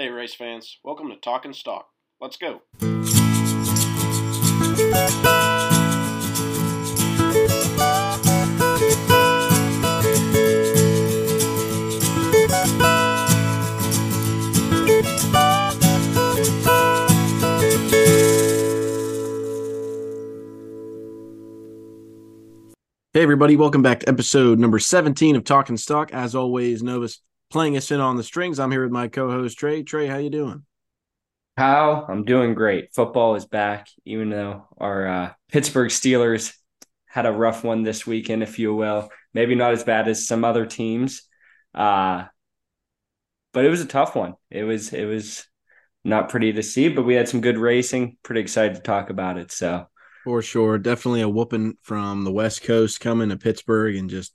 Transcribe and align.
Hey, 0.00 0.08
race 0.08 0.32
fans. 0.32 0.78
Welcome 0.82 1.10
to 1.10 1.16
Talking 1.16 1.52
Stock. 1.52 1.86
Let's 2.22 2.38
go. 2.38 2.62
Hey, 23.12 23.22
everybody. 23.22 23.56
Welcome 23.56 23.82
back 23.82 24.00
to 24.00 24.08
episode 24.08 24.58
number 24.58 24.78
17 24.78 25.36
of 25.36 25.44
Talking 25.44 25.76
Stock. 25.76 26.10
As 26.14 26.34
always, 26.34 26.82
Novus 26.82 27.20
playing 27.50 27.76
us 27.76 27.90
in 27.90 28.00
on 28.00 28.16
the 28.16 28.22
strings. 28.22 28.58
I'm 28.58 28.70
here 28.70 28.82
with 28.82 28.92
my 28.92 29.08
co-host 29.08 29.58
Trey. 29.58 29.82
Trey, 29.82 30.06
how 30.06 30.16
you 30.16 30.30
doing? 30.30 30.64
How 31.56 32.06
I'm 32.08 32.24
doing 32.24 32.54
great. 32.54 32.94
Football 32.94 33.34
is 33.34 33.44
back, 33.44 33.88
even 34.04 34.30
though 34.30 34.66
our 34.78 35.06
uh, 35.06 35.32
Pittsburgh 35.50 35.90
Steelers 35.90 36.54
had 37.06 37.26
a 37.26 37.32
rough 37.32 37.64
one 37.64 37.82
this 37.82 38.06
weekend, 38.06 38.42
if 38.42 38.58
you 38.58 38.74
will. 38.74 39.10
Maybe 39.34 39.54
not 39.54 39.72
as 39.72 39.84
bad 39.84 40.08
as 40.08 40.26
some 40.26 40.44
other 40.44 40.64
teams, 40.64 41.22
uh, 41.74 42.24
but 43.52 43.64
it 43.64 43.68
was 43.68 43.80
a 43.80 43.86
tough 43.86 44.14
one. 44.14 44.34
It 44.48 44.62
was 44.62 44.92
it 44.92 45.04
was 45.04 45.44
not 46.04 46.30
pretty 46.30 46.52
to 46.52 46.62
see, 46.62 46.88
but 46.88 47.02
we 47.02 47.14
had 47.14 47.28
some 47.28 47.40
good 47.40 47.58
racing. 47.58 48.16
Pretty 48.22 48.40
excited 48.40 48.76
to 48.76 48.80
talk 48.80 49.10
about 49.10 49.36
it. 49.36 49.52
So 49.52 49.86
for 50.24 50.40
sure, 50.40 50.78
definitely 50.78 51.20
a 51.20 51.28
whooping 51.28 51.74
from 51.82 52.24
the 52.24 52.32
West 52.32 52.62
Coast 52.62 53.00
coming 53.00 53.28
to 53.28 53.36
Pittsburgh 53.36 53.96
and 53.96 54.08
just 54.08 54.32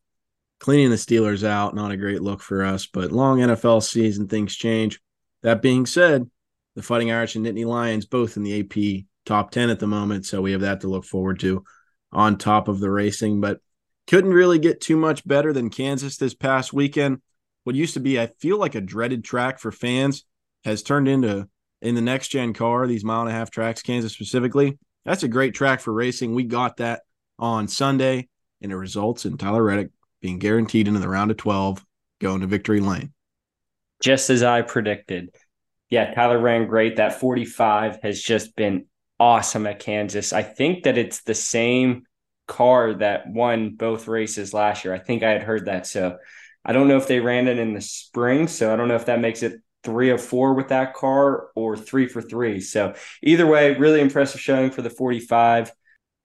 cleaning 0.60 0.90
the 0.90 0.96
Steelers 0.96 1.44
out. 1.44 1.76
Not 1.76 1.92
a 1.92 1.98
great 1.98 2.22
look 2.22 2.42
for 2.42 2.64
us, 2.64 2.88
but 2.88 3.12
long 3.12 3.40
NFL 3.40 3.84
season, 3.84 4.28
things 4.28 4.56
change. 4.56 5.00
That 5.44 5.62
being 5.62 5.86
said, 5.86 6.30
the 6.76 6.84
Fighting 6.84 7.12
Irish 7.12 7.36
and 7.36 7.46
Nittany 7.46 7.66
Lions 7.66 8.06
both 8.06 8.38
in 8.38 8.44
the 8.44 8.60
AP 8.60 9.06
top 9.26 9.52
10 9.52 9.70
at 9.70 9.80
the 9.80 9.88
moment. 9.88 10.26
So 10.26 10.42
we 10.42 10.52
have 10.52 10.62
that 10.62 10.82
to 10.82 10.88
look 10.88 11.06
forward 11.06 11.40
to 11.42 11.64
on 12.12 12.38
top 12.38 12.68
of 12.68 12.80
the 12.80 12.90
racing, 12.90 13.42
but 13.42 13.60
couldn't 14.08 14.34
really 14.34 14.60
get 14.60 14.82
too 14.82 14.98
much 14.98 15.28
better 15.28 15.52
than 15.52 15.70
Kansas 15.70 16.18
this 16.18 16.34
past 16.34 16.74
weekend. 16.74 17.22
What 17.64 17.76
used 17.76 17.96
to 17.96 18.00
be, 18.00 18.20
I 18.20 18.28
feel 18.40 18.58
like 18.58 18.76
a 18.76 18.82
dreaded 18.82 19.24
track 19.24 19.60
for 19.60 19.72
fans 19.72 20.26
has 20.64 20.84
turned 20.84 21.08
into 21.08 21.48
in 21.82 21.96
the 21.96 22.02
next 22.02 22.30
gen 22.30 22.54
car, 22.54 22.88
these 22.88 23.04
mile 23.04 23.22
and 23.22 23.30
a 23.30 23.34
half 23.34 23.52
tracks, 23.52 23.82
Kansas 23.82 24.14
specifically. 24.14 24.78
That's 25.04 25.24
a 25.24 25.28
great 25.28 25.54
track 25.54 25.82
for 25.82 25.94
racing. 25.94 26.34
We 26.34 26.44
got 26.44 26.78
that 26.78 27.02
on 27.38 27.68
Sunday, 27.68 28.28
and 28.62 28.72
it 28.72 28.76
results 28.76 29.26
in 29.26 29.38
Tyler 29.38 29.64
Reddick 29.64 29.90
being 30.26 30.40
guaranteed 30.40 30.88
into 30.88 31.00
the 31.00 31.08
round 31.08 31.30
of 31.30 31.38
12, 31.38 31.86
going 32.20 32.42
to 32.42 32.48
victory 32.48 32.80
lane. 32.80 33.14
Just 34.02 34.32
as 34.32 34.42
I 34.42 34.64
predicted. 34.64 35.30
Yeah, 35.92 36.16
Tyler 36.16 36.40
ran 36.40 36.66
great. 36.66 36.96
That 36.96 37.20
45 37.20 38.00
has 38.02 38.20
just 38.20 38.56
been 38.56 38.88
awesome 39.20 39.68
at 39.68 39.78
Kansas. 39.78 40.34
I 40.34 40.42
think 40.42 40.86
that 40.86 40.98
it's 40.98 41.22
the 41.22 41.36
same 41.36 42.08
car 42.48 42.96
that 42.96 43.30
won 43.30 43.76
both 43.76 44.08
races 44.08 44.52
last 44.52 44.84
year. 44.84 44.96
I 44.96 44.98
think 44.98 45.22
I 45.22 45.30
had 45.30 45.44
heard 45.44 45.66
that. 45.66 45.86
So 45.86 46.18
I 46.66 46.74
don't 46.74 46.88
know 46.88 46.98
if 46.98 47.08
they 47.08 47.20
ran 47.20 47.48
it 47.48 47.60
in 47.60 47.76
the 47.76 47.82
spring. 47.82 48.48
So 48.48 48.74
I 48.74 48.78
don't 48.78 48.88
know 48.88 48.96
if 48.96 49.06
that 49.06 49.22
makes 49.22 49.44
it 49.44 49.62
three 49.84 50.10
of 50.10 50.20
four 50.20 50.56
with 50.56 50.70
that 50.70 50.96
car 50.96 51.50
or 51.54 51.78
three 51.78 52.08
for 52.08 52.24
three. 52.24 52.62
So 52.62 52.96
either 53.22 53.46
way, 53.46 53.76
really 53.76 54.02
impressive 54.02 54.42
showing 54.42 54.72
for 54.72 54.82
the 54.82 54.90
45. 54.90 55.72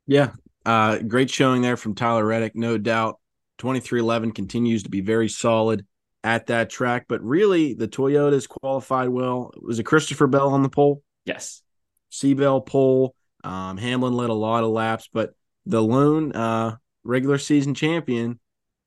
Yeah. 0.07 0.31
Uh, 0.65 0.99
great 1.01 1.29
showing 1.29 1.61
there 1.61 1.77
from 1.77 1.95
Tyler 1.95 2.25
Reddick, 2.25 2.57
no 2.57 2.79
doubt. 2.79 3.20
23XI 3.61 4.35
continues 4.35 4.83
to 4.85 4.91
be 4.91 5.01
very 5.01 5.29
solid 5.29 5.87
at 6.23 6.47
that 6.49 6.71
track, 6.71 7.07
but 7.09 7.23
really 7.23 7.75
the 7.75 7.89
Toyotas 7.89 8.49
qualified 8.49 9.09
well. 9.09 9.53
Was 9.61 9.79
it 9.79 9.85
Christopher 9.85 10.27
Bell 10.27 10.53
on 10.53 10.63
the 10.63 10.69
pole? 10.69 11.03
Yes. 11.25 11.63
C-Bell 12.11 12.61
pole. 12.63 13.15
Um, 13.43 13.77
Hamlin 13.79 14.15
led 14.15 14.31
a 14.31 14.35
lot 14.35 14.65
of 14.65 14.71
laps, 14.71 15.09
but 15.13 15.33
the 15.67 15.83
lone 15.83 16.33
uh, 16.33 16.77
regular 17.05 17.39
season 17.39 17.75
champion, 17.75 18.39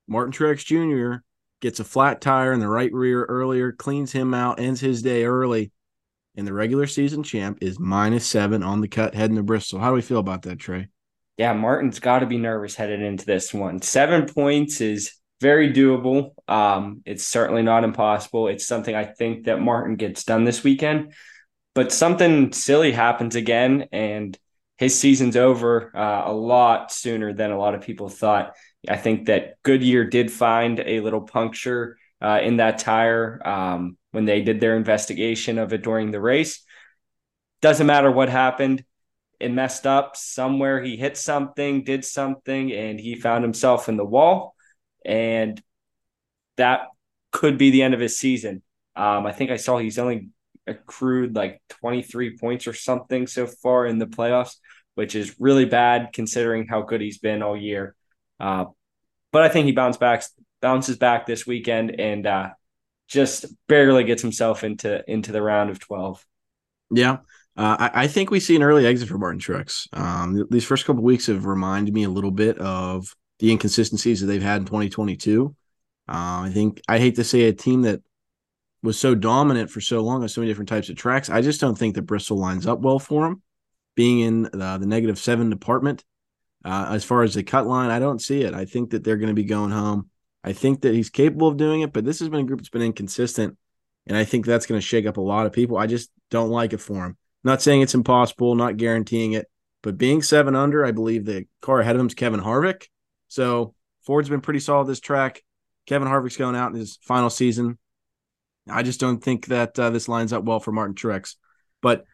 Martin 0.07 0.33
Truex 0.33 0.66
Jr., 0.66 1.23
gets 1.62 1.79
a 1.79 1.83
flat 1.83 2.19
tire 2.22 2.51
in 2.51 2.59
the 2.59 2.67
right 2.67 2.94
rear 2.94 3.23
earlier, 3.23 3.72
cleans 3.72 4.12
him 4.12 4.33
out, 4.33 4.59
ends 4.59 4.81
his 4.81 5.01
day 5.01 5.23
early. 5.23 5.72
And 6.35 6.45
the 6.47 6.53
regular 6.53 6.88
season 6.88 7.23
champ 7.23 7.59
is 7.62 7.79
minus 7.79 8.25
seven 8.25 8.63
on 8.63 8.81
the 8.81 8.88
cut 8.88 9.16
heading 9.16 9.38
to 9.38 9.44
Bristol. 9.44 9.79
How 9.79 9.89
do 9.89 9.95
we 9.95 10.01
feel 10.01 10.19
about 10.19 10.41
that, 10.44 10.59
Trey? 10.59 10.89
Yeah, 11.38 11.53
Martin's 11.53 11.99
got 11.99 12.19
to 12.19 12.25
be 12.25 12.38
nervous 12.38 12.75
headed 12.75 13.01
into 13.01 13.25
this 13.25 13.53
one. 13.53 13.81
Seven 13.81 14.25
points 14.25 14.81
is 14.81 15.16
very 15.41 15.73
doable. 15.73 16.31
Um, 16.47 17.01
it's 17.05 17.25
certainly 17.25 17.63
not 17.63 17.83
impossible. 17.83 18.47
It's 18.47 18.67
something 18.67 18.95
I 18.95 19.05
think 19.05 19.45
that 19.45 19.59
Martin 19.59 19.95
gets 19.95 20.23
done 20.23 20.44
this 20.44 20.63
weekend, 20.63 21.13
but 21.73 21.91
something 21.91 22.53
silly 22.53 22.91
happens 22.91 23.35
again, 23.35 23.88
and 23.91 24.38
his 24.77 24.97
season's 24.97 25.35
over 25.35 25.95
uh, 25.95 26.23
a 26.25 26.33
lot 26.33 26.91
sooner 26.91 27.33
than 27.33 27.51
a 27.51 27.57
lot 27.57 27.75
of 27.75 27.81
people 27.81 28.09
thought. 28.09 28.53
I 28.88 28.97
think 28.97 29.25
that 29.25 29.55
Goodyear 29.63 30.05
did 30.05 30.31
find 30.31 30.79
a 30.79 31.00
little 31.00 31.21
puncture 31.21 31.97
uh, 32.21 32.39
in 32.41 32.57
that 32.57 32.77
tire 32.77 33.41
um, 33.45 33.97
when 34.11 34.25
they 34.25 34.41
did 34.41 34.59
their 34.59 34.77
investigation 34.77 35.57
of 35.57 35.73
it 35.73 35.83
during 35.83 36.11
the 36.11 36.21
race. 36.21 36.63
Doesn't 37.61 37.88
matter 37.88 38.11
what 38.11 38.29
happened 38.29 38.83
it 39.39 39.51
messed 39.51 39.85
up 39.85 40.16
somewhere. 40.16 40.81
He 40.81 40.95
hit 40.95 41.17
something, 41.17 41.83
did 41.83 42.05
something, 42.05 42.71
and 42.71 42.99
he 42.99 43.16
found 43.16 43.44
himself 43.44 43.89
in 43.89 43.97
the 43.97 44.05
wall. 44.05 44.55
And 45.05 45.61
that 46.57 46.88
could 47.31 47.57
be 47.57 47.71
the 47.71 47.81
end 47.81 47.94
of 47.94 47.99
his 47.99 48.17
season. 48.17 48.61
Um, 48.95 49.25
I 49.25 49.31
think 49.31 49.51
I 49.51 49.57
saw 49.57 49.77
he's 49.77 49.99
only 49.99 50.29
accrued 50.67 51.35
like 51.35 51.61
23 51.69 52.38
points 52.38 52.67
or 52.67 52.73
something 52.73 53.27
so 53.27 53.47
far 53.47 53.85
in 53.85 53.99
the 53.99 54.07
playoffs, 54.07 54.55
which 54.95 55.16
is 55.16 55.35
really 55.39 55.65
bad 55.65 56.11
considering 56.13 56.67
how 56.67 56.83
good 56.83 57.01
he's 57.01 57.17
been 57.17 57.41
all 57.41 57.57
year. 57.57 57.95
Uh, 58.39 58.65
but 59.31 59.41
I 59.41 59.50
think 59.50 59.65
he 59.65 59.71
bounces 59.71 60.00
back, 60.00 60.23
bounces 60.61 60.97
back 60.97 61.25
this 61.25 61.45
weekend 61.45 62.00
and 62.00 62.25
uh, 62.25 62.50
just 63.07 63.45
barely 63.67 64.03
gets 64.03 64.21
himself 64.21 64.63
into 64.63 65.03
into 65.09 65.31
the 65.31 65.41
round 65.41 65.69
of 65.69 65.79
12. 65.79 66.25
Yeah. 66.91 67.17
Uh, 67.56 67.78
I, 67.80 68.03
I, 68.03 68.08
think 68.08 68.31
we 68.31 68.40
see 68.40 68.56
an 68.56 68.64
early 68.64 68.86
exit 68.86 69.09
for 69.09 69.19
Martin 69.19 69.40
Truex. 69.40 69.88
Um, 69.94 70.47
these 70.50 70.66
first 70.66 70.86
couple 70.86 71.03
weeks 71.03 71.28
have 71.28 71.46
reminded 71.46 71.94
me 71.94 72.03
a 72.03 72.09
little 72.09 72.31
bit 72.31 72.58
of 72.58 73.16
the 73.40 73.52
inconsistencies 73.52 74.22
that 74.22 74.28
they've 74.28 74.41
had 74.41 74.62
in 74.62 74.66
2022. 74.66 75.56
Uh, 76.08 76.12
I 76.46 76.52
think 76.52 76.81
I 76.88 76.97
hate 76.97 77.16
to 77.16 77.24
say 77.24 77.44
a 77.44 77.53
team 77.53 77.84
that 77.84 78.02
was 78.81 79.00
so 79.00 79.16
dominant 79.16 79.69
for 79.69 79.81
so 79.81 80.02
long 80.02 80.24
on 80.24 80.30
so 80.30 80.42
many 80.42 80.50
different 80.50 80.69
types 80.69 80.90
of 80.90 80.96
tracks. 80.96 81.30
I 81.30 81.42
just 81.42 81.62
don't 81.62 81.78
think 81.78 81.96
that 81.96 82.02
Bristol 82.02 82.38
lines 82.38 82.68
up 82.68 82.80
well 82.80 83.00
for 83.00 83.25
him. 83.25 83.42
Being 83.96 84.22
in 84.22 84.44
the, 84.44 84.78
the 84.80 84.88
negative 84.88 85.19
seven 85.19 85.52
department, 85.52 86.03
uh, 86.66 86.88
as 86.90 87.03
far 87.03 87.22
as 87.22 87.36
the 87.36 87.44
cut 87.44 87.68
line, 87.68 87.92
I 87.92 88.00
don't 88.00 88.22
see 88.22 88.42
it. 88.42 88.56
I 88.56 88.66
think 88.66 88.90
that 88.90 89.03
they're 89.03 89.18
going 89.18 89.28
to 89.28 89.34
be 89.34 89.44
going 89.44 89.72
home. 89.72 90.09
I 90.44 90.53
think 90.53 90.81
that 90.81 90.94
he's 90.94 91.09
capable 91.09 91.47
of 91.47 91.58
doing 91.58 91.81
it, 91.81 91.94
but 91.94 92.03
this 92.03 92.19
has 92.19 92.30
been 92.30 92.42
a 92.42 92.44
group 92.44 92.59
that's 92.59 92.69
been 92.69 92.81
inconsistent, 92.81 93.58
and 94.08 94.18
I 94.18 94.25
think 94.25 94.46
that's 94.46 94.66
going 94.66 94.81
to 94.81 94.86
shake 94.86 95.06
up 95.06 95.18
a 95.18 95.22
lot 95.22 95.46
of 95.46 95.53
people. 95.53 95.78
I 95.78 95.88
just 95.88 96.09
don't 96.31 96.50
like 96.50 96.74
it 96.74 96.80
for 96.80 97.06
him. 97.06 97.18
Not 97.44 97.62
saying 97.62 97.81
it's 97.81 97.96
impossible, 97.96 98.56
not 98.56 98.78
guaranteeing 98.78 99.34
it, 99.34 99.48
but 99.81 99.98
being 99.98 100.22
seven 100.22 100.56
under, 100.56 100.86
I 100.86 100.92
believe 100.92 101.26
the 101.26 101.46
car 101.62 101.80
ahead 101.80 101.96
of 101.96 102.00
him 102.00 102.08
is 102.08 102.14
Kevin 102.14 102.40
Harvick. 102.40 102.86
So 103.28 103.76
Ford's 104.04 104.30
been 104.30 104.42
pretty 104.42 104.59
solid 104.59 104.88
this 104.88 105.00
track. 105.00 105.44
Kevin 105.86 106.08
Harvick's 106.08 106.38
going 106.38 106.56
out 106.56 106.72
in 106.72 106.80
his 106.80 106.98
final 107.02 107.30
season. 107.30 107.78
I 108.70 108.84
just 108.84 109.00
don't 109.00 109.22
think 109.22 109.48
that 109.48 109.78
uh, 109.78 109.90
this 109.90 110.08
lines 110.08 110.31
up 110.31 110.46
well 110.46 110.62
for 110.62 110.72
Martin 110.72 110.96
Truex. 110.96 111.36
But, 111.81 112.06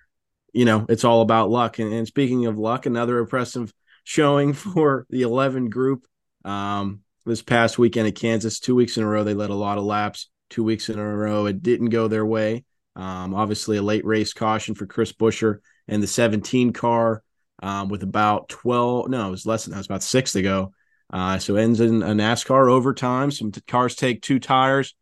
you 0.51 0.65
know, 0.65 0.87
it's 0.89 1.03
all 1.03 1.21
about 1.21 1.51
luck. 1.51 1.77
And, 1.77 1.93
and 1.93 2.07
speaking 2.07 2.47
of 2.47 2.57
luck, 2.57 2.87
another 2.87 3.19
impressive 3.19 3.71
showing 4.03 4.53
for 4.53 5.05
the 5.09 5.21
11 5.21 5.69
group 5.69 6.07
um, 6.43 7.01
this 7.25 7.43
past 7.43 7.77
weekend 7.77 8.07
at 8.07 8.15
Kansas. 8.15 8.59
Two 8.59 8.75
weeks 8.75 8.97
in 8.97 9.03
a 9.03 9.07
row, 9.07 9.23
they 9.23 9.35
led 9.35 9.51
a 9.51 9.55
lot 9.55 9.77
of 9.77 9.83
laps. 9.83 10.29
Two 10.49 10.63
weeks 10.63 10.89
in 10.89 10.97
a 10.97 11.05
row, 11.05 11.45
it 11.45 11.61
didn't 11.61 11.89
go 11.89 12.07
their 12.07 12.25
way. 12.25 12.63
Um, 12.95 13.33
obviously, 13.33 13.77
a 13.77 13.81
late 13.81 14.05
race 14.05 14.33
caution 14.33 14.75
for 14.75 14.85
Chris 14.85 15.11
Buescher 15.13 15.59
and 15.87 16.03
the 16.03 16.07
17 16.07 16.73
car 16.73 17.23
um, 17.61 17.89
with 17.89 18.03
about 18.03 18.49
12. 18.49 19.09
No, 19.09 19.27
it 19.27 19.31
was 19.31 19.45
less 19.45 19.65
than 19.65 19.71
that. 19.71 19.77
It 19.77 19.79
was 19.79 19.87
about 19.87 20.03
six 20.03 20.33
to 20.33 20.41
go. 20.41 20.73
Uh, 21.11 21.39
so 21.39 21.55
ends 21.55 21.79
in 21.79 22.03
a 22.03 22.07
NASCAR 22.13 22.69
overtime. 22.69 23.31
Some 23.31 23.51
t- 23.51 23.61
cars 23.67 23.95
take 23.95 24.21
two 24.21 24.39
tires, 24.39 24.95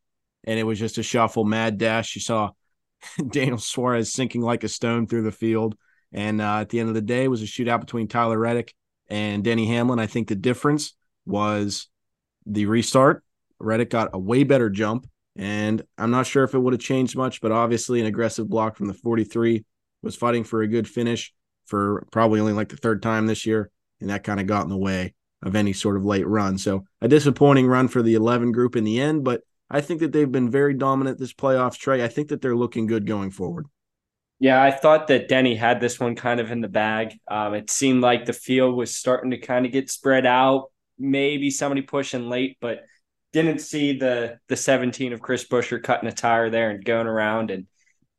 and 0.46 0.58
it 0.58 0.64
was 0.64 0.80
just 0.80 0.98
a 0.98 1.04
shuffle, 1.04 1.44
mad 1.44 1.78
dash. 1.78 2.16
You 2.16 2.22
saw 2.22 2.52
Daniel 3.30 3.58
Suarez 3.58 4.14
sinking 4.14 4.42
like 4.42 4.64
a 4.64 4.70
stone 4.70 5.08
through 5.08 5.24
the 5.24 5.32
field. 5.32 5.76
And 6.14 6.42
uh, 6.42 6.60
at 6.60 6.70
the 6.70 6.80
end 6.80 6.90
of 6.90 6.96
the 6.96 7.02
day, 7.02 7.26
it 7.26 7.30
was 7.30 7.42
a 7.42 7.46
shootout 7.46 7.82
between 7.82 8.08
Tyler 8.08 8.40
Reddick 8.40 8.74
and 9.10 9.44
Denny 9.44 9.68
Hamlin. 9.68 10.00
I 10.00 10.08
think 10.08 10.28
the 10.28 10.36
difference 10.36 10.94
was 11.26 11.88
the 12.46 12.66
restart. 12.66 13.24
Reddick 13.60 13.90
got 13.90 14.12
a 14.14 14.20
way 14.20 14.44
better 14.44 14.70
jump 14.70 15.08
and 15.38 15.84
I'm 15.98 16.12
not 16.12 16.28
sure 16.28 16.44
if 16.44 16.54
it 16.54 16.60
would 16.60 16.74
have 16.74 16.82
changed 16.82 17.16
much, 17.16 17.42
but 17.42 17.52
obviously 17.52 18.00
an 18.00 18.08
aggressive 18.08 18.50
block 18.50 18.76
from 18.76 18.88
the 18.88 18.94
43 18.94 19.64
was 20.02 20.16
fighting 20.16 20.44
for 20.44 20.62
a 20.62 20.68
good 20.68 20.88
finish 20.88 21.34
for 21.66 22.06
probably 22.12 22.40
only 22.40 22.54
like 22.54 22.70
the 22.70 22.78
third 22.78 23.02
time 23.02 23.28
this 23.28 23.46
year. 23.46 23.70
And 24.00 24.10
that 24.10 24.24
kind 24.24 24.40
of 24.40 24.48
got 24.48 24.64
in 24.64 24.70
the 24.70 24.78
way 24.78 25.14
of 25.44 25.56
any 25.56 25.74
sort 25.74 25.98
of 25.98 26.06
late 26.06 26.28
run. 26.28 26.58
So 26.58 26.86
a 27.02 27.08
disappointing 27.08 27.68
run 27.68 27.88
for 27.88 28.02
the 28.02 28.16
11 28.16 28.52
group 28.52 28.76
in 28.76 28.84
the 28.84 29.00
end, 29.00 29.24
but 29.24 29.42
I 29.70 29.82
think 29.82 30.00
that 30.00 30.12
they've 30.12 30.32
been 30.32 30.50
very 30.50 30.74
dominant 30.74 31.20
this 31.20 31.34
playoffs, 31.34 31.78
Trey. 31.78 32.04
I 32.04 32.08
think 32.08 32.30
that 32.30 32.42
they're 32.42 32.56
looking 32.56 32.88
good 32.88 33.06
going 33.06 33.32
forward. 33.32 33.68
Yeah, 34.40 34.62
I 34.62 34.72
thought 34.72 35.08
that 35.08 35.28
Denny 35.28 35.56
had 35.56 35.82
this 35.82 36.00
one 36.00 36.16
kind 36.16 36.40
of 36.40 36.52
in 36.52 36.62
the 36.62 36.68
bag. 36.68 37.18
Um, 37.28 37.56
it 37.56 37.70
seemed 37.70 38.02
like 38.02 38.26
the 38.26 38.34
field 38.34 38.76
was 38.76 38.96
starting 38.96 39.32
to 39.32 39.38
kind 39.38 39.66
of 39.66 39.72
get 39.72 39.90
spread 39.90 40.26
out. 40.26 40.72
Maybe 41.00 41.50
somebody 41.50 41.82
pushing 41.82 42.30
late, 42.30 42.58
but 42.62 42.82
didn't 43.34 43.60
see 43.60 43.98
the 43.98 44.40
the 44.48 44.56
17 44.56 45.14
of 45.14 45.22
Chris 45.22 45.48
Buescher 45.48 45.82
cutting 45.82 46.10
a 46.10 46.12
tire 46.12 46.50
there 46.50 46.70
and 46.70 46.84
going 46.84 47.08
around 47.08 47.52
and 47.52 47.68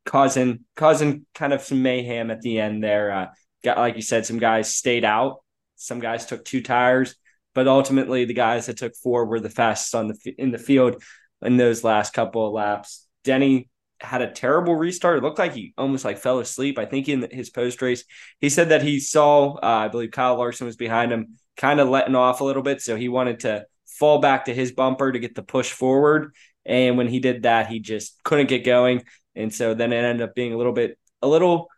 causing 0.04 0.64
causing 0.76 1.26
kind 1.34 1.52
of 1.52 1.62
some 1.62 1.82
mayhem 1.82 2.30
at 2.30 2.40
the 2.40 2.60
end 2.60 2.82
there. 2.82 3.12
Uh, 3.12 3.26
got 3.64 3.78
like 3.78 3.96
you 3.96 4.02
said, 4.02 4.26
some 4.26 4.38
guys 4.38 4.74
stayed 4.74 5.04
out, 5.04 5.42
some 5.76 6.00
guys 6.00 6.26
took 6.26 6.44
two 6.44 6.62
tires, 6.62 7.14
but 7.54 7.68
ultimately 7.68 8.24
the 8.24 8.34
guys 8.34 8.66
that 8.66 8.76
took 8.76 8.94
four 8.96 9.26
were 9.26 9.40
the 9.40 9.50
fastest 9.50 9.94
on 9.94 10.08
the 10.08 10.34
in 10.38 10.50
the 10.50 10.58
field 10.58 11.02
in 11.42 11.56
those 11.56 11.84
last 11.84 12.12
couple 12.12 12.46
of 12.46 12.52
laps. 12.52 13.06
Denny 13.24 13.68
had 14.00 14.22
a 14.22 14.30
terrible 14.30 14.74
restart. 14.74 15.18
It 15.18 15.22
looked 15.22 15.38
like 15.38 15.54
he 15.54 15.74
almost 15.76 16.04
like 16.04 16.18
fell 16.18 16.38
asleep. 16.38 16.78
I 16.78 16.84
think 16.86 17.08
in 17.08 17.28
his 17.30 17.50
post 17.50 17.82
race, 17.82 18.04
he 18.40 18.48
said 18.48 18.68
that 18.68 18.82
he 18.82 19.00
saw, 19.00 19.54
uh, 19.54 19.66
I 19.66 19.88
believe 19.88 20.12
Kyle 20.12 20.36
Larson 20.36 20.66
was 20.66 20.76
behind 20.76 21.12
him, 21.12 21.36
kind 21.56 21.80
of 21.80 21.88
letting 21.88 22.14
off 22.14 22.40
a 22.40 22.44
little 22.44 22.62
bit. 22.62 22.80
So 22.80 22.96
he 22.96 23.08
wanted 23.08 23.40
to 23.40 23.66
fall 23.98 24.20
back 24.20 24.44
to 24.44 24.54
his 24.54 24.72
bumper 24.72 25.12
to 25.12 25.18
get 25.18 25.34
the 25.34 25.42
push 25.42 25.70
forward. 25.72 26.34
And 26.64 26.96
when 26.96 27.08
he 27.08 27.20
did 27.20 27.42
that, 27.42 27.68
he 27.68 27.80
just 27.80 28.22
couldn't 28.22 28.48
get 28.48 28.64
going. 28.64 29.02
And 29.34 29.52
so 29.52 29.74
then 29.74 29.92
it 29.92 29.96
ended 29.96 30.28
up 30.28 30.34
being 30.34 30.52
a 30.52 30.56
little 30.56 30.72
bit, 30.72 30.98
a 31.22 31.28
little 31.28 31.68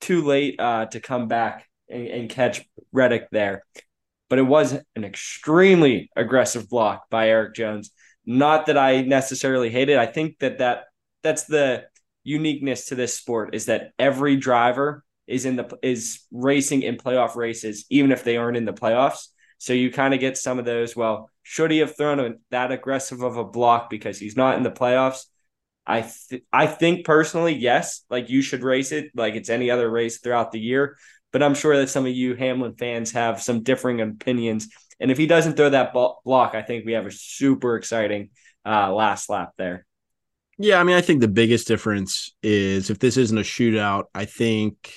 too 0.00 0.22
late 0.22 0.60
uh, 0.60 0.86
to 0.86 1.00
come 1.00 1.28
back 1.28 1.68
and, 1.88 2.06
and 2.06 2.30
catch 2.30 2.64
Reddick 2.92 3.28
there. 3.30 3.64
But 4.28 4.38
it 4.38 4.42
was 4.42 4.78
an 4.94 5.04
extremely 5.04 6.10
aggressive 6.14 6.68
block 6.68 7.08
by 7.10 7.28
Erik 7.28 7.54
Jones. 7.54 7.90
Not 8.26 8.66
that 8.66 8.76
I 8.76 9.02
necessarily 9.02 9.70
hate 9.70 9.88
it. 9.88 9.98
I 9.98 10.06
think 10.06 10.38
that 10.40 10.58
that 10.58 10.84
that's 11.22 11.44
the 11.44 11.84
uniqueness 12.24 12.86
to 12.86 12.94
this 12.94 13.14
sport 13.14 13.54
is 13.54 13.66
that 13.66 13.92
every 13.98 14.36
driver 14.36 15.02
is 15.26 15.46
in 15.46 15.56
the 15.56 15.78
is 15.82 16.20
racing 16.30 16.82
in 16.82 16.96
playoff 16.96 17.36
races, 17.36 17.86
even 17.88 18.12
if 18.12 18.24
they 18.24 18.36
aren't 18.36 18.56
in 18.56 18.66
the 18.66 18.72
playoffs. 18.72 19.28
So 19.58 19.72
you 19.72 19.90
kind 19.90 20.14
of 20.14 20.20
get 20.20 20.38
some 20.38 20.58
of 20.58 20.64
those. 20.64 20.96
Well, 20.96 21.30
should 21.42 21.70
he 21.70 21.78
have 21.78 21.96
thrown 21.96 22.20
a, 22.20 22.34
that 22.50 22.72
aggressive 22.72 23.22
of 23.22 23.36
a 23.36 23.44
block 23.44 23.90
because 23.90 24.18
he's 24.18 24.36
not 24.36 24.56
in 24.56 24.62
the 24.62 24.70
playoffs? 24.70 25.24
I 25.86 26.02
th- 26.02 26.44
I 26.52 26.66
think 26.66 27.04
personally, 27.04 27.54
yes, 27.54 28.04
like 28.10 28.28
you 28.28 28.42
should 28.42 28.62
race 28.62 28.92
it 28.92 29.10
like 29.14 29.34
it's 29.34 29.48
any 29.48 29.70
other 29.70 29.90
race 29.90 30.18
throughout 30.18 30.52
the 30.52 30.60
year. 30.60 30.96
But 31.32 31.42
I'm 31.42 31.54
sure 31.54 31.76
that 31.78 31.88
some 31.90 32.06
of 32.06 32.12
you 32.12 32.34
Hamlin 32.36 32.74
fans 32.74 33.12
have 33.12 33.42
some 33.42 33.62
differing 33.62 34.00
opinions. 34.00 34.68
And 35.00 35.10
if 35.10 35.18
he 35.18 35.26
doesn't 35.26 35.56
throw 35.56 35.70
that 35.70 35.92
block, 35.92 36.54
I 36.54 36.62
think 36.62 36.84
we 36.84 36.92
have 36.92 37.06
a 37.06 37.10
super 37.10 37.76
exciting 37.76 38.30
uh, 38.66 38.92
last 38.92 39.28
lap 39.28 39.52
there. 39.56 39.86
Yeah, 40.58 40.80
I 40.80 40.84
mean, 40.84 40.96
I 40.96 41.00
think 41.00 41.20
the 41.20 41.28
biggest 41.28 41.68
difference 41.68 42.32
is 42.42 42.90
if 42.90 42.98
this 42.98 43.16
isn't 43.16 43.38
a 43.38 43.42
shootout, 43.42 44.04
I 44.14 44.24
think 44.24 44.92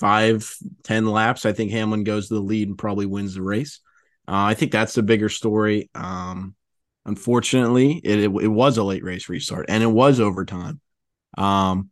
five, 0.00 0.50
ten 0.82 1.06
laps, 1.06 1.44
I 1.44 1.52
think 1.52 1.70
Hamlin 1.70 2.02
goes 2.02 2.28
to 2.28 2.34
the 2.34 2.40
lead 2.40 2.68
and 2.68 2.78
probably 2.78 3.06
wins 3.06 3.34
the 3.34 3.42
race. 3.42 3.80
Uh, 4.28 4.46
I 4.50 4.54
think 4.54 4.72
that's 4.72 4.94
the 4.94 5.02
bigger 5.02 5.28
story. 5.28 5.90
Um, 5.94 6.54
unfortunately, 7.04 8.00
it, 8.04 8.20
it, 8.20 8.30
it 8.42 8.48
was 8.48 8.78
a 8.78 8.84
late 8.84 9.02
race 9.02 9.28
restart 9.28 9.66
and 9.68 9.82
it 9.82 9.88
was 9.88 10.20
overtime. 10.20 10.80
Um, 11.36 11.90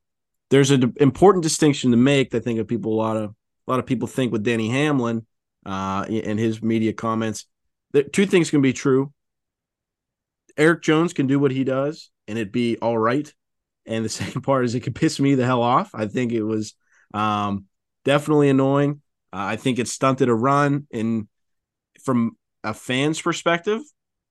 there's 0.50 0.70
an 0.70 0.94
important 1.00 1.42
distinction 1.42 1.90
to 1.92 1.96
make. 1.96 2.34
I 2.34 2.40
think 2.40 2.58
of 2.58 2.68
people 2.68 2.92
a 2.92 3.00
lot 3.00 3.16
of 3.16 3.30
a 3.30 3.70
lot 3.70 3.80
of 3.80 3.86
people 3.86 4.08
think 4.08 4.32
with 4.32 4.42
Denny 4.42 4.68
Hamlin 4.68 5.26
uh, 5.64 6.04
and 6.08 6.38
his 6.38 6.62
media 6.62 6.92
comments 6.92 7.46
that 7.92 8.12
two 8.12 8.26
things 8.26 8.50
can 8.50 8.62
be 8.62 8.72
true. 8.72 9.12
Erik 10.56 10.82
Jones 10.82 11.12
can 11.12 11.26
do 11.26 11.38
what 11.38 11.52
he 11.52 11.64
does 11.64 12.10
and 12.26 12.38
it'd 12.38 12.52
be 12.52 12.76
all 12.78 12.98
right. 12.98 13.32
And 13.86 14.04
the 14.04 14.08
second 14.20 14.42
part 14.42 14.64
is 14.64 14.74
it 14.74 14.80
could 14.80 14.94
piss 14.94 15.20
me 15.20 15.34
the 15.34 15.44
hell 15.44 15.62
off. 15.62 15.90
I 15.94 16.06
think 16.06 16.32
it 16.32 16.42
was 16.42 16.74
um, 17.12 17.66
definitely 18.04 18.48
annoying. 18.48 19.02
Uh, 19.32 19.54
I 19.54 19.56
think 19.56 19.78
it 19.78 19.88
stunted 19.88 20.28
a 20.28 20.34
run. 20.34 20.86
And 20.92 21.28
from 22.04 22.36
a 22.64 22.74
fan's 22.74 23.20
perspective, 23.20 23.82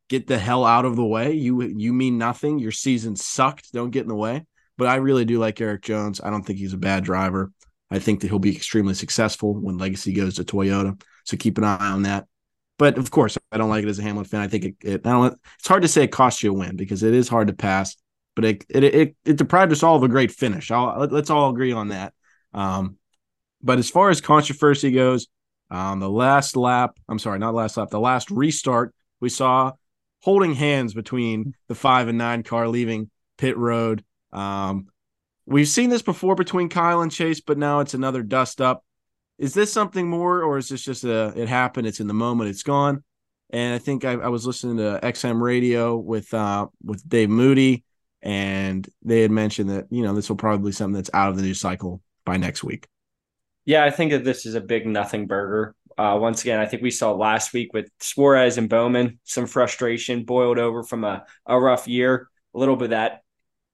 get 0.10 0.28
the 0.28 0.38
hell 0.38 0.66
out 0.66 0.86
of 0.86 0.96
the 0.96 1.06
way. 1.06 1.34
You 1.34 1.62
you 1.62 1.94
mean 1.94 2.18
nothing. 2.18 2.60
Your 2.60 2.72
season 2.72 3.16
sucked. 3.16 3.72
Don't 3.72 3.92
get 3.92 4.04
in 4.04 4.10
the 4.10 4.16
way. 4.16 4.46
But 4.78 4.88
I 4.88 4.96
really 4.96 5.26
do 5.26 5.40
like 5.40 5.60
Erik 5.60 5.82
Jones. 5.82 6.22
I 6.24 6.30
don't 6.30 6.44
think 6.44 6.60
he's 6.60 6.74
a 6.74 6.78
bad 6.78 7.04
driver. 7.04 7.52
I 7.92 8.00
think 8.00 8.22
that 8.22 8.28
he'll 8.28 8.40
be 8.40 8.56
extremely 8.56 8.94
successful 8.94 9.54
when 9.54 9.78
Legacy 9.78 10.14
goes 10.14 10.36
to 10.36 10.44
Toyota. 10.44 11.02
So 11.26 11.38
keep 11.38 11.58
an 11.58 11.64
eye 11.64 11.92
on 11.92 12.04
that. 12.04 12.28
But 12.78 12.98
of 12.98 13.12
course, 13.12 13.38
I 13.52 13.58
don't 13.58 13.70
like 13.70 13.84
it 13.84 13.90
as 13.90 14.00
a 14.00 14.04
Hamlin 14.04 14.26
fan. 14.26 14.42
I 14.42 14.48
think 14.48 14.64
it, 14.64 14.76
it 14.82 15.08
I 15.08 15.12
don't. 15.12 15.38
It's 15.58 15.68
hard 15.68 15.82
to 15.82 15.88
say 15.88 16.04
it 16.04 16.12
cost 16.12 16.44
you 16.44 16.52
a 16.52 16.54
win 16.54 16.76
because 16.76 17.04
it 17.04 17.14
is 17.14 17.28
hard 17.28 17.48
to 17.48 17.54
pass. 17.54 17.96
But 18.36 18.46
it 18.46 18.66
it 18.70 18.84
it, 18.84 19.16
it 19.26 19.36
deprived 19.36 19.72
us 19.74 19.84
all 19.84 19.98
of 19.98 20.04
a 20.04 20.08
great 20.08 20.32
finish. 20.32 20.72
I'll, 20.72 21.08
let's 21.08 21.30
all 21.30 21.50
agree 21.50 21.74
on 21.74 21.90
that. 21.90 22.14
Um, 22.54 22.98
but 23.62 23.80
as 23.80 23.90
far 23.90 24.10
as 24.10 24.22
controversy 24.22 24.92
goes, 24.92 25.28
um, 25.72 26.00
the 26.00 26.10
last 26.10 26.56
lap, 26.56 26.98
I'm 27.08 27.20
sorry, 27.20 27.40
not 27.40 27.54
last 27.54 27.78
lap, 27.78 27.90
the 27.90 28.00
last 28.00 28.32
restart, 28.32 28.94
we 29.20 29.30
saw 29.30 29.74
holding 30.22 30.54
hands 30.54 30.94
between 30.94 31.56
the 31.68 31.76
five 31.76 32.08
and 32.08 32.18
nine 32.18 32.44
car 32.44 32.68
leaving 32.68 33.10
pit 33.38 33.58
road. 33.58 34.04
Um, 34.32 34.88
we've 35.46 35.68
seen 35.68 35.90
this 35.90 36.02
before 36.02 36.36
between 36.36 36.70
Kyle 36.70 37.02
and 37.02 37.12
Chase, 37.12 37.42
but 37.42 37.58
now 37.58 37.80
it's 37.80 37.94
another 37.94 38.24
dust 38.24 38.62
up. 38.62 38.84
Is 39.38 39.54
this 39.54 39.72
something 39.72 40.10
more 40.10 40.44
or 40.44 40.58
is 40.58 40.70
this 40.70 40.84
just 40.84 41.04
a 41.06 41.34
it 41.36 41.48
happened 41.48 41.88
it's 41.88 42.02
in 42.02 42.08
the 42.08 42.14
moment 42.14 42.50
it's 42.50 42.64
gone? 42.64 43.04
And 43.52 43.74
i 43.74 43.80
think 43.80 44.06
i, 44.06 44.12
I 44.12 44.28
was 44.28 44.46
listening 44.46 44.78
to 44.78 45.00
xm 45.02 45.42
radio 45.42 45.98
with 45.98 46.32
uh 46.36 46.68
with 46.84 47.08
dave 47.10 47.30
moody 47.30 47.84
and 48.22 48.88
they 49.04 49.22
had 49.22 49.32
mentioned 49.32 49.70
that 49.70 49.88
you 49.90 50.04
know 50.04 50.14
this 50.14 50.30
will 50.30 50.36
probably 50.36 50.70
be 50.70 50.72
something 50.72 50.94
that's 50.94 51.10
out 51.14 51.30
of 51.30 51.36
the 51.36 51.42
news 51.42 51.60
cycle 51.60 52.02
by 52.26 52.38
next 52.38 52.64
week 52.64 52.88
yeah 53.70 53.84
i 53.84 53.90
think 53.90 54.12
that 54.12 54.24
this 54.24 54.46
is 54.46 54.56
a 54.56 54.62
big 54.62 54.86
nothing 54.86 55.28
burger 55.28 55.76
uh, 55.98 56.18
once 56.18 56.40
again, 56.44 56.62
I 56.62 56.66
think 56.66 56.82
we 56.82 56.92
saw 56.92 57.12
last 57.12 57.52
week 57.52 57.74
with 57.74 57.90
Suarez 58.00 58.58
and 58.58 58.70
Bowman 58.70 59.20
some 59.26 59.46
frustration 59.46 60.24
boiled 60.24 60.58
over 60.58 60.82
from 60.82 61.04
a, 61.04 61.26
a 61.46 61.60
rough 61.60 61.90
year. 61.90 62.30
A 62.56 62.58
little 62.58 62.78
bit 62.78 62.86
of 62.86 62.90
that 62.92 63.22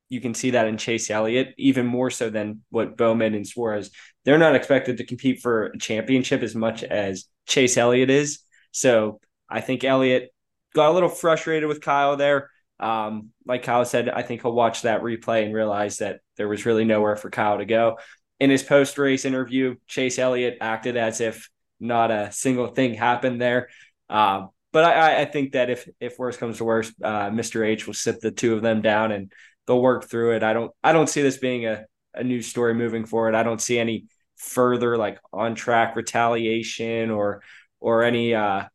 you 0.09 0.21
can 0.21 0.33
see 0.33 0.51
that 0.51 0.68
in 0.68 0.77
Chase 0.77 1.09
Elliott, 1.09 1.53
even 1.57 1.86
more 1.86 2.09
so 2.12 2.30
than 2.30 2.62
what 2.69 2.97
Bowman 2.97 3.33
and 3.33 3.47
Suarez. 3.47 3.92
They're 4.24 4.38
not 4.38 4.56
expected 4.56 4.97
to 4.97 5.06
compete 5.06 5.42
for 5.42 5.68
a 5.68 5.77
championship 5.77 6.44
as 6.44 6.56
much 6.56 6.83
as 6.83 7.25
Chase 7.47 7.77
Elliott 7.77 8.09
is. 8.09 8.39
So 8.71 9.19
I 9.50 9.62
think 9.62 9.83
Elliott 9.83 10.30
got 10.74 10.89
a 10.89 10.94
little 10.94 11.09
frustrated 11.09 11.68
with 11.68 11.81
Kyle 11.81 12.18
there. 12.18 12.50
Um, 12.80 13.30
like 13.45 13.63
Kyle 13.63 13.86
said, 13.86 14.09
I 14.09 14.21
think 14.21 14.42
he'll 14.42 14.53
watch 14.53 14.83
that 14.83 15.01
replay 15.01 15.45
and 15.45 15.53
realize 15.53 15.97
that 15.97 16.19
there 16.38 16.47
was 16.47 16.65
really 16.65 16.86
nowhere 16.86 17.15
for 17.15 17.30
Kyle 17.30 17.57
to 17.57 17.65
go. 17.65 17.97
In 18.40 18.50
his 18.50 18.64
post 18.64 18.98
race 18.98 19.26
interview, 19.26 19.76
Chase 19.88 20.19
Elliott 20.19 20.57
acted 20.62 20.98
as 20.98 21.21
if 21.21 21.50
not 21.80 22.12
a 22.12 22.31
single 22.31 22.68
thing 22.68 22.94
happened 22.94 23.42
there. 23.42 23.69
Um, 24.09 24.50
but 24.71 24.83
I, 24.83 25.21
I, 25.21 25.26
think 25.26 25.54
that 25.54 25.69
if 25.69 25.88
if 26.02 26.19
worse 26.19 26.36
comes 26.36 26.57
to 26.57 26.66
worse, 26.66 26.92
uh, 27.02 27.30
Mr. 27.30 27.66
H 27.66 27.88
will 27.88 27.94
sit 27.94 28.19
the 28.19 28.31
two 28.31 28.54
of 28.54 28.62
them 28.62 28.81
down 28.81 29.14
and 29.14 29.31
they'll 29.66 29.81
work 29.81 30.09
through 30.09 30.36
it. 30.36 30.44
I 30.44 30.52
don't 30.52 30.71
I 30.83 30.92
don't 30.92 31.07
see 31.07 31.21
this 31.21 31.38
being 31.38 31.66
a, 31.66 31.86
a 32.14 32.24
news 32.24 32.48
story 32.48 32.74
moving 32.74 33.06
forward. 33.06 33.36
I 33.36 33.44
don't 33.44 33.62
see 33.62 33.80
any 33.80 34.07
further 34.36 34.98
like 34.98 35.18
on 35.31 35.56
track 35.56 35.95
retaliation 35.95 37.09
or 37.09 37.42
or 37.80 38.04
any 38.04 38.36
uh 38.36 38.66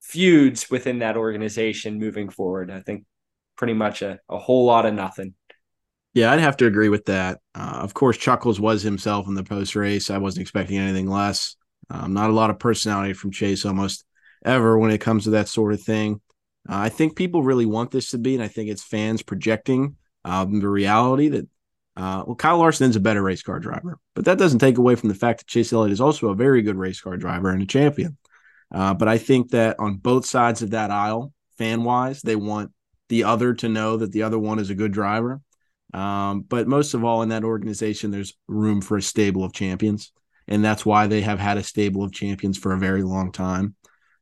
feuds 0.00 0.70
within 0.70 1.00
that 1.00 1.18
organization 1.18 1.98
moving 1.98 2.30
forward. 2.30 2.70
I 2.70 2.80
think 2.80 3.04
pretty 3.56 3.74
much 3.74 4.00
a, 4.00 4.18
a 4.30 4.38
whole 4.38 4.64
lot 4.64 4.86
of 4.86 4.94
nothing. 4.94 5.34
Yeah, 6.18 6.32
I'd 6.32 6.40
have 6.40 6.56
to 6.56 6.66
agree 6.66 6.88
with 6.88 7.04
that. 7.04 7.38
Uh, 7.54 7.78
of 7.80 7.94
course, 7.94 8.16
Chuckles 8.16 8.58
was 8.58 8.82
himself 8.82 9.28
in 9.28 9.34
the 9.34 9.44
post 9.44 9.76
race. 9.76 10.10
I 10.10 10.18
wasn't 10.18 10.42
expecting 10.42 10.76
anything 10.76 11.08
less. 11.08 11.54
Um, 11.90 12.12
not 12.12 12.28
a 12.28 12.32
lot 12.32 12.50
of 12.50 12.58
personality 12.58 13.12
from 13.12 13.30
Chase 13.30 13.64
almost 13.64 14.04
ever 14.44 14.76
when 14.76 14.90
it 14.90 15.00
comes 15.00 15.24
to 15.24 15.30
that 15.30 15.46
sort 15.46 15.72
of 15.72 15.80
thing. 15.80 16.20
Uh, 16.68 16.74
I 16.74 16.88
think 16.88 17.14
people 17.14 17.44
really 17.44 17.66
want 17.66 17.92
this 17.92 18.10
to 18.10 18.18
be, 18.18 18.34
and 18.34 18.42
I 18.42 18.48
think 18.48 18.68
it's 18.68 18.82
fans 18.82 19.22
projecting 19.22 19.94
um, 20.24 20.58
the 20.58 20.68
reality 20.68 21.28
that 21.28 21.46
uh, 21.96 22.24
well, 22.26 22.34
Kyle 22.34 22.58
Larson 22.58 22.90
is 22.90 22.96
a 22.96 23.00
better 23.00 23.22
race 23.22 23.42
car 23.42 23.60
driver, 23.60 24.00
but 24.16 24.24
that 24.24 24.38
doesn't 24.38 24.58
take 24.58 24.78
away 24.78 24.96
from 24.96 25.10
the 25.10 25.14
fact 25.14 25.38
that 25.38 25.46
Chase 25.46 25.72
Elliott 25.72 25.92
is 25.92 26.00
also 26.00 26.30
a 26.30 26.34
very 26.34 26.62
good 26.62 26.76
race 26.76 27.00
car 27.00 27.16
driver 27.16 27.50
and 27.50 27.62
a 27.62 27.66
champion. 27.66 28.16
Uh, 28.74 28.92
but 28.92 29.06
I 29.06 29.18
think 29.18 29.52
that 29.52 29.78
on 29.78 29.98
both 29.98 30.26
sides 30.26 30.62
of 30.62 30.70
that 30.70 30.90
aisle, 30.90 31.32
fan 31.58 31.84
wise, 31.84 32.22
they 32.22 32.34
want 32.34 32.72
the 33.08 33.22
other 33.22 33.54
to 33.54 33.68
know 33.68 33.98
that 33.98 34.10
the 34.10 34.24
other 34.24 34.38
one 34.38 34.58
is 34.58 34.70
a 34.70 34.74
good 34.74 34.90
driver. 34.90 35.40
Um, 35.94 36.42
but 36.42 36.68
most 36.68 36.94
of 36.94 37.04
all, 37.04 37.22
in 37.22 37.30
that 37.30 37.44
organization, 37.44 38.10
there's 38.10 38.34
room 38.46 38.80
for 38.80 38.96
a 38.96 39.02
stable 39.02 39.44
of 39.44 39.52
champions. 39.52 40.12
And 40.46 40.64
that's 40.64 40.84
why 40.84 41.06
they 41.06 41.20
have 41.22 41.38
had 41.38 41.58
a 41.58 41.62
stable 41.62 42.02
of 42.02 42.12
champions 42.12 42.58
for 42.58 42.72
a 42.72 42.78
very 42.78 43.02
long 43.02 43.32
time. 43.32 43.74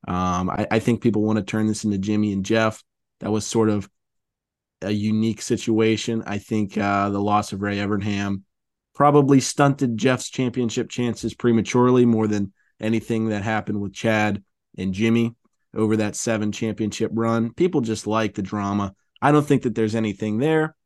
Um, 0.08 0.50
I, 0.50 0.66
I 0.70 0.78
think 0.78 1.02
people 1.02 1.22
want 1.22 1.38
to 1.38 1.44
turn 1.44 1.66
this 1.66 1.84
into 1.84 1.98
Jimmy 1.98 2.32
and 2.32 2.44
Jeff. 2.44 2.82
That 3.20 3.32
was 3.32 3.46
sort 3.46 3.68
of 3.68 3.88
a 4.82 4.90
unique 4.90 5.42
situation. 5.42 6.22
I 6.26 6.38
think 6.38 6.76
uh, 6.76 7.10
the 7.10 7.20
loss 7.20 7.52
of 7.52 7.62
Ray 7.62 7.78
Evernham 7.78 8.42
probably 8.94 9.40
stunted 9.40 9.98
Jeff's 9.98 10.30
championship 10.30 10.88
chances 10.88 11.34
prematurely 11.34 12.04
more 12.06 12.26
than 12.26 12.52
anything 12.80 13.28
that 13.28 13.42
happened 13.42 13.80
with 13.80 13.92
Chad 13.92 14.42
and 14.78 14.92
Jimmy 14.92 15.34
over 15.74 15.96
that 15.98 16.16
seven 16.16 16.52
championship 16.52 17.10
run. 17.14 17.52
People 17.52 17.80
just 17.80 18.06
like 18.06 18.34
the 18.34 18.42
drama. 18.42 18.94
I 19.20 19.32
don't 19.32 19.46
think 19.46 19.62
that 19.62 19.74
there's 19.74 19.94
anything 19.94 20.38
there. 20.38 20.76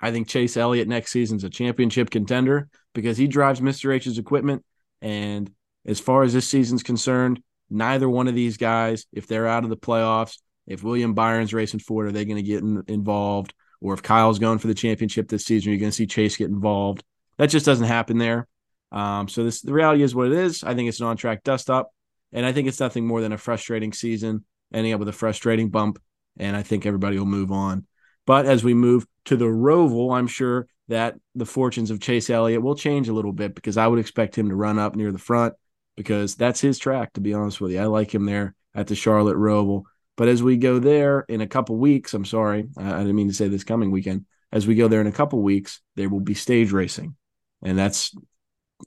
I 0.00 0.10
think 0.10 0.28
Chase 0.28 0.56
Elliott 0.56 0.88
next 0.88 1.12
season's 1.12 1.44
a 1.44 1.50
championship 1.50 2.10
contender 2.10 2.68
because 2.94 3.16
he 3.16 3.26
drives 3.26 3.60
Mr. 3.60 3.92
H's 3.94 4.18
equipment. 4.18 4.64
And 5.00 5.50
as 5.86 6.00
far 6.00 6.22
as 6.22 6.32
this 6.32 6.48
season's 6.48 6.82
concerned, 6.82 7.42
neither 7.70 8.08
one 8.08 8.28
of 8.28 8.34
these 8.34 8.56
guys, 8.56 9.06
if 9.12 9.26
they're 9.26 9.46
out 9.46 9.64
of 9.64 9.70
the 9.70 9.76
playoffs, 9.76 10.38
if 10.66 10.82
William 10.82 11.14
Byron's 11.14 11.54
racing 11.54 11.80
for 11.80 12.04
it, 12.04 12.08
are 12.08 12.12
they 12.12 12.24
going 12.24 12.36
to 12.36 12.42
get 12.42 12.62
in, 12.62 12.82
involved? 12.88 13.54
Or 13.80 13.92
if 13.92 14.02
Kyle's 14.02 14.38
going 14.38 14.58
for 14.58 14.66
the 14.66 14.74
championship 14.74 15.28
this 15.28 15.44
season, 15.44 15.70
you're 15.70 15.80
going 15.80 15.90
to 15.90 15.96
see 15.96 16.06
Chase 16.06 16.36
get 16.36 16.48
involved. 16.48 17.04
That 17.36 17.50
just 17.50 17.66
doesn't 17.66 17.86
happen 17.86 18.18
there. 18.18 18.46
Um, 18.92 19.28
so 19.28 19.44
this 19.44 19.60
the 19.60 19.72
reality 19.72 20.02
is 20.02 20.14
what 20.14 20.28
it 20.28 20.32
is. 20.32 20.62
I 20.62 20.74
think 20.74 20.88
it's 20.88 21.00
an 21.00 21.06
on 21.06 21.16
track 21.16 21.42
dust 21.42 21.68
up, 21.68 21.90
and 22.32 22.46
I 22.46 22.52
think 22.52 22.68
it's 22.68 22.80
nothing 22.80 23.06
more 23.06 23.20
than 23.20 23.32
a 23.32 23.38
frustrating 23.38 23.92
season, 23.92 24.44
ending 24.72 24.92
up 24.92 25.00
with 25.00 25.08
a 25.08 25.12
frustrating 25.12 25.68
bump, 25.68 25.98
and 26.38 26.56
I 26.56 26.62
think 26.62 26.86
everybody 26.86 27.18
will 27.18 27.26
move 27.26 27.50
on. 27.50 27.86
But 28.26 28.46
as 28.46 28.64
we 28.64 28.74
move 28.74 29.06
to 29.26 29.36
the 29.36 29.46
Roval, 29.46 30.16
I'm 30.16 30.26
sure 30.26 30.66
that 30.88 31.16
the 31.34 31.46
fortunes 31.46 31.90
of 31.90 32.00
Chase 32.00 32.30
Elliott 32.30 32.62
will 32.62 32.74
change 32.74 33.08
a 33.08 33.14
little 33.14 33.32
bit 33.32 33.54
because 33.54 33.76
I 33.76 33.86
would 33.86 33.98
expect 33.98 34.36
him 34.36 34.48
to 34.48 34.56
run 34.56 34.78
up 34.78 34.96
near 34.96 35.12
the 35.12 35.18
front 35.18 35.54
because 35.96 36.34
that's 36.34 36.60
his 36.60 36.78
track. 36.78 37.12
To 37.14 37.20
be 37.20 37.34
honest 37.34 37.60
with 37.60 37.72
you, 37.72 37.80
I 37.80 37.86
like 37.86 38.14
him 38.14 38.26
there 38.26 38.54
at 38.74 38.86
the 38.86 38.94
Charlotte 38.94 39.36
Roval. 39.36 39.84
But 40.16 40.28
as 40.28 40.42
we 40.42 40.56
go 40.56 40.78
there 40.78 41.24
in 41.28 41.40
a 41.40 41.46
couple 41.46 41.76
weeks, 41.76 42.14
I'm 42.14 42.24
sorry, 42.24 42.68
I 42.76 42.98
didn't 42.98 43.16
mean 43.16 43.28
to 43.28 43.34
say 43.34 43.48
this 43.48 43.64
coming 43.64 43.90
weekend. 43.90 44.26
As 44.52 44.66
we 44.66 44.76
go 44.76 44.86
there 44.86 45.00
in 45.00 45.08
a 45.08 45.12
couple 45.12 45.42
weeks, 45.42 45.80
there 45.96 46.08
will 46.08 46.20
be 46.20 46.34
stage 46.34 46.70
racing, 46.70 47.16
and 47.62 47.76
that's 47.76 48.14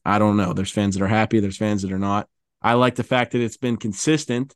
I 0.06 0.20
don't 0.20 0.38
know. 0.38 0.53
There's 0.53 0.72
fans 0.72 0.96
that 0.96 1.03
are 1.03 1.08
happy. 1.08 1.41
There's 1.41 1.58
fans 1.58 1.82
that 1.82 1.91
are 1.91 2.00
not. 2.00 2.29
I 2.62 2.74
like 2.74 2.96
the 2.96 3.03
fact 3.03 3.34
that 3.34 3.41
it's 3.41 3.58
been 3.58 3.75
consistent, 3.75 4.56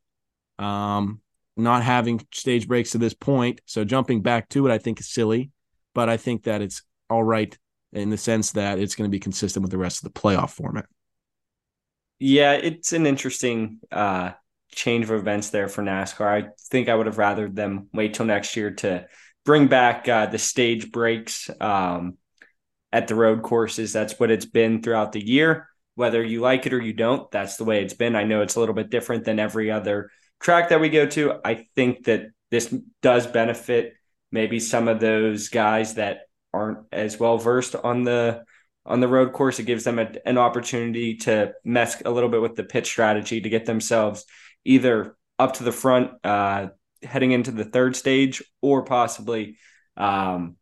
um, 0.57 1.19
not 1.57 1.83
having 1.83 2.25
stage 2.33 2.67
breaks 2.67 2.91
to 2.91 2.97
this 2.97 3.13
point. 3.13 3.61
So 3.65 3.83
jumping 3.83 4.21
back 4.21 4.49
to 4.49 4.67
it, 4.67 4.71
I 4.71 4.77
think 4.77 4.99
is 4.99 5.09
silly, 5.09 5.51
but 5.93 6.09
I 6.09 6.17
think 6.17 6.43
that 6.43 6.61
it's 6.61 6.83
all 7.09 7.23
right 7.23 7.57
in 7.93 8.09
the 8.09 8.17
sense 8.17 8.51
that 8.51 8.79
it's 8.79 8.95
going 8.95 9.09
to 9.09 9.11
be 9.11 9.19
consistent 9.19 9.63
with 9.63 9.71
the 9.71 9.77
rest 9.77 10.03
of 10.03 10.13
the 10.13 10.19
playoff 10.19 10.51
format. 10.51 10.85
Yeah, 12.19 12.53
it's 12.53 12.93
an 12.93 13.05
interesting 13.05 13.79
uh, 13.91 14.31
change 14.73 15.05
of 15.05 15.11
events 15.11 15.49
there 15.49 15.67
for 15.67 15.81
NASCAR. 15.81 16.43
I 16.43 16.49
think 16.69 16.87
I 16.87 16.95
would 16.95 17.07
have 17.07 17.17
rather 17.17 17.49
them 17.49 17.89
wait 17.93 18.13
till 18.13 18.25
next 18.25 18.55
year 18.55 18.71
to 18.71 19.07
bring 19.43 19.67
back 19.67 20.07
uh, 20.07 20.27
the 20.27 20.37
stage 20.37 20.91
breaks. 20.91 21.49
Um, 21.59 22.17
at 22.91 23.07
the 23.07 23.15
road 23.15 23.41
courses. 23.41 23.93
That's 23.93 24.19
what 24.19 24.31
it's 24.31 24.45
been 24.45 24.81
throughout 24.81 25.11
the 25.11 25.25
year. 25.25 25.67
Whether 25.95 26.23
you 26.23 26.41
like 26.41 26.65
it 26.65 26.73
or 26.73 26.81
you 26.81 26.93
don't, 26.93 27.29
that's 27.31 27.57
the 27.57 27.63
way 27.63 27.83
it's 27.83 27.93
been. 27.93 28.15
I 28.15 28.23
know 28.23 28.41
it's 28.41 28.55
a 28.55 28.59
little 28.59 28.75
bit 28.75 28.89
different 28.89 29.25
than 29.25 29.39
every 29.39 29.71
other 29.71 30.09
track 30.41 30.69
that 30.69 30.81
we 30.81 30.89
go 30.89 31.05
to. 31.05 31.39
I 31.43 31.67
think 31.75 32.05
that 32.05 32.27
this 32.49 32.73
does 33.01 33.27
benefit 33.27 33.93
maybe 34.31 34.59
some 34.59 34.87
of 34.87 34.99
those 34.99 35.49
guys 35.49 35.95
that 35.95 36.21
aren't 36.53 36.79
as 36.91 37.19
well 37.19 37.37
versed 37.37 37.75
on 37.75 38.03
the 38.03 38.43
on 38.85 38.99
the 38.99 39.07
road 39.07 39.31
course. 39.33 39.59
It 39.59 39.65
gives 39.65 39.83
them 39.83 39.99
a, 39.99 40.11
an 40.25 40.37
opportunity 40.37 41.17
to 41.17 41.53
mess 41.63 42.01
a 42.03 42.11
little 42.11 42.29
bit 42.29 42.41
with 42.41 42.55
the 42.55 42.63
pit 42.63 42.85
strategy 42.85 43.41
to 43.41 43.49
get 43.49 43.65
themselves 43.65 44.25
either 44.65 45.15
up 45.37 45.53
to 45.53 45.63
the 45.63 45.71
front, 45.71 46.11
uh, 46.23 46.67
heading 47.03 47.31
into 47.31 47.51
the 47.51 47.63
third 47.63 47.95
stage, 47.95 48.43
or 48.61 48.83
possibly 48.83 49.57
um, 49.97 50.55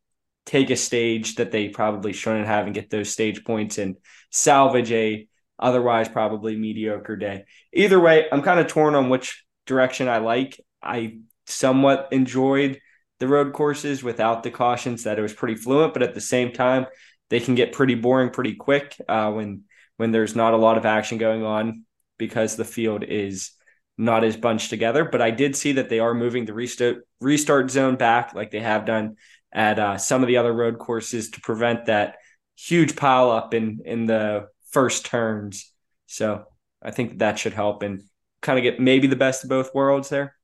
take 0.45 0.69
a 0.69 0.75
stage 0.75 1.36
that 1.36 1.51
they 1.51 1.69
probably 1.69 2.12
shouldn't 2.12 2.48
have 2.48 2.65
and 2.65 2.75
get 2.75 2.89
those 2.89 3.09
stage 3.09 3.43
points 3.43 3.77
and 3.77 3.98
salvage 4.31 4.91
a 4.91 5.27
otherwise 5.57 6.07
probably 6.07 6.55
mediocre 6.55 7.17
day. 7.17 7.45
Either 7.74 8.00
way, 8.00 8.27
I'm 8.31 8.41
kind 8.41 8.59
of 8.59 8.67
torn 8.67 8.95
on 8.95 9.09
which 9.09 9.45
direction 9.69 10.09
I 10.09 10.17
like. 10.17 10.59
I 10.83 11.19
somewhat 11.45 12.09
enjoyed 12.11 12.81
the 13.19 13.27
road 13.27 13.53
courses 13.53 14.03
without 14.03 14.43
the 14.43 14.51
cautions 14.51 15.03
that 15.03 15.19
it 15.19 15.21
was 15.21 15.33
pretty 15.33 15.55
fluent, 15.55 15.93
but 15.93 16.03
at 16.03 16.13
the 16.13 16.21
same 16.21 16.51
time, 16.51 16.88
they 17.29 17.39
can 17.39 17.55
get 17.55 17.73
pretty 17.73 17.95
boring 17.95 18.31
pretty 18.31 18.55
quick 18.55 18.97
uh, 19.07 19.31
when 19.31 19.63
when 19.97 20.11
there's 20.11 20.35
not 20.35 20.53
a 20.53 20.57
lot 20.57 20.77
of 20.77 20.85
action 20.85 21.17
going 21.17 21.43
on 21.43 21.83
because 22.17 22.55
the 22.55 22.65
field 22.65 23.03
is 23.03 23.51
not 23.97 24.23
as 24.23 24.38
bunched 24.38 24.69
together. 24.69 25.03
But 25.05 25.21
I 25.21 25.31
did 25.31 25.55
see 25.55 25.73
that 25.73 25.89
they 25.89 25.99
are 25.99 26.13
moving 26.13 26.45
the 26.45 26.53
restart 26.53 27.07
restart 27.21 27.69
zone 27.69 27.95
back 27.95 28.33
like 28.33 28.51
they 28.51 28.61
have 28.61 28.85
done 28.85 29.17
at 29.51 29.77
uh, 29.77 29.97
some 29.97 30.23
of 30.23 30.27
the 30.27 30.38
other 30.38 30.53
road 30.53 30.79
courses 30.79 31.29
to 31.31 31.41
prevent 31.41 31.85
that 31.85 32.15
huge 32.55 32.95
pile 32.95 33.29
up 33.29 33.53
in 33.53 33.81
in 33.85 34.05
the 34.05 34.47
first 34.71 35.05
turns. 35.05 35.71
So 36.07 36.45
I 36.81 36.91
think 36.91 37.19
that 37.19 37.38
should 37.38 37.53
help 37.53 37.83
and 37.83 38.03
kind 38.41 38.58
of 38.58 38.63
get 38.63 38.79
maybe 38.79 39.08
the 39.08 39.15
best 39.15 39.43
of 39.43 39.50
both 39.50 39.74
worlds 39.74 40.10
there. 40.10 40.36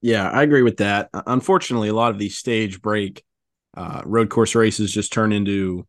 Yeah, 0.00 0.28
I 0.28 0.42
agree 0.42 0.62
with 0.62 0.78
that. 0.78 1.08
Unfortunately, 1.26 1.88
a 1.88 1.94
lot 1.94 2.10
of 2.10 2.18
these 2.18 2.36
stage 2.36 2.82
break 2.82 3.24
uh, 3.76 4.02
road 4.04 4.28
course 4.28 4.54
races 4.54 4.92
just 4.92 5.12
turn 5.12 5.32
into 5.32 5.86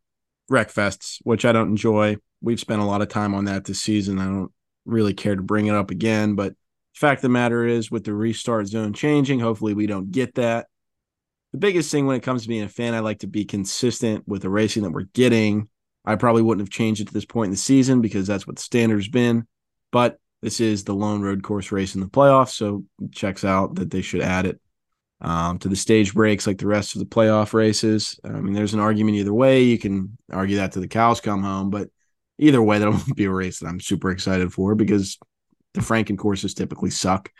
wreck 0.50 0.72
fests, 0.72 1.20
which 1.24 1.46
I 1.46 1.52
don't 1.52 1.70
enjoy. 1.70 2.18
We've 2.42 2.60
spent 2.60 2.82
a 2.82 2.86
lot 2.86 3.02
of 3.02 3.10
time 3.10 3.34
on 3.34 3.46
that 3.46 3.66
this 3.66 3.82
season. 3.82 4.20
I 4.20 4.26
don't 4.26 4.52
really 4.86 5.14
care 5.14 5.36
to 5.36 5.42
bring 5.42 5.68
it 5.68 5.76
up 5.76 5.92
again, 5.92 6.36
but 6.36 6.54
fact 6.94 7.20
of 7.20 7.24
the 7.24 7.30
matter 7.30 7.66
is, 7.66 7.92
with 7.92 8.06
the 8.06 8.14
restart 8.14 8.68
zone 8.68 8.94
changing, 8.94 9.40
hopefully 9.40 9.74
we 9.74 9.88
don't 9.88 10.12
get 10.12 10.36
that 10.36 10.68
the 11.56 11.60
biggest 11.60 11.90
thing 11.90 12.06
when 12.06 12.18
it 12.18 12.24
comes 12.24 12.42
to 12.42 12.50
being 12.50 12.64
a 12.64 12.70
fan, 12.70 12.94
I 12.94 13.00
like 13.00 13.20
to 13.20 13.28
be 13.28 13.46
consistent 13.46 14.28
with 14.28 14.42
the 14.42 14.50
racing 14.50 14.84
that 14.84 14.92
we're 14.92 15.04
getting. 15.14 15.70
I 16.04 16.16
probably 16.18 16.42
wouldn't 16.42 16.68
have 16.68 16.70
changed 16.70 17.00
it 17.00 17.08
to 17.08 17.14
this 17.14 17.24
point 17.24 17.46
in 17.46 17.52
the 17.52 17.58
season 17.58 18.02
because 18.02 18.28
that's 18.28 18.46
what 18.46 18.58
the 18.58 18.62
standard's 18.62 19.08
been. 19.08 19.48
But 19.90 20.20
this 20.46 20.60
is 20.60 20.84
the 20.84 20.94
lone 20.94 21.24
road 21.24 21.42
course 21.42 21.72
race 21.72 21.96
in 21.96 22.02
the 22.02 22.08
playoffs, 22.08 22.52
so 22.52 22.86
checks 23.12 23.44
out 23.44 23.74
that 23.76 23.90
they 23.90 24.04
should 24.04 24.22
add 24.22 24.46
it 24.46 24.62
um, 25.20 25.58
to 25.58 25.68
the 25.68 25.76
stage 25.76 26.14
breaks 26.14 26.46
like 26.46 26.60
the 26.60 26.68
rest 26.68 26.94
of 26.94 27.00
the 27.00 27.08
playoff 27.08 27.56
races. 27.56 28.20
I 28.24 28.30
mean, 28.30 28.54
there's 28.54 28.76
an 28.76 28.80
argument 28.80 29.18
either 29.18 29.34
way. 29.34 29.64
You 29.64 29.80
can 29.80 30.16
argue 30.32 30.58
that 30.58 30.74
to 30.74 30.80
the 30.80 30.88
cows 30.88 31.20
come 31.20 31.42
home, 31.42 31.72
but 31.72 31.90
either 32.38 32.62
way, 32.62 32.78
that'll 32.78 33.02
be 33.16 33.26
a 33.26 33.32
race 33.32 33.58
that 33.58 33.68
I'm 33.68 33.80
super 33.80 34.12
excited 34.12 34.54
for 34.54 34.76
because 34.76 35.18
the 35.74 35.82
Franken 35.82 36.16
courses 36.16 36.54
typically 36.54 36.92
suck. 36.92 37.32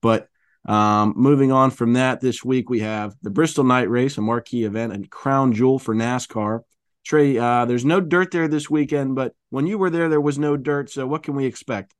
But 0.00 0.28
um, 0.64 1.12
moving 1.16 1.52
on 1.52 1.70
from 1.70 1.92
that, 1.92 2.22
this 2.22 2.42
week 2.42 2.70
we 2.70 2.80
have 2.80 3.14
the 3.20 3.28
Bristol 3.28 3.64
Night 3.64 3.90
Race, 3.90 4.16
a 4.16 4.22
marquee 4.22 4.64
event 4.64 4.94
and 4.94 5.10
crown 5.10 5.52
jewel 5.52 5.78
for 5.78 5.94
NASCAR. 5.94 6.60
Trey, 7.04 7.36
uh, 7.36 7.66
there's 7.66 7.84
no 7.84 8.00
dirt 8.00 8.30
there 8.30 8.48
this 8.48 8.70
weekend, 8.70 9.16
but 9.16 9.34
when 9.50 9.66
you 9.66 9.76
were 9.76 9.90
there, 9.90 10.08
there 10.08 10.18
was 10.18 10.38
no 10.38 10.56
dirt. 10.56 10.88
So 10.88 11.06
what 11.06 11.22
can 11.22 11.34
we 11.34 11.44
expect? 11.44 11.92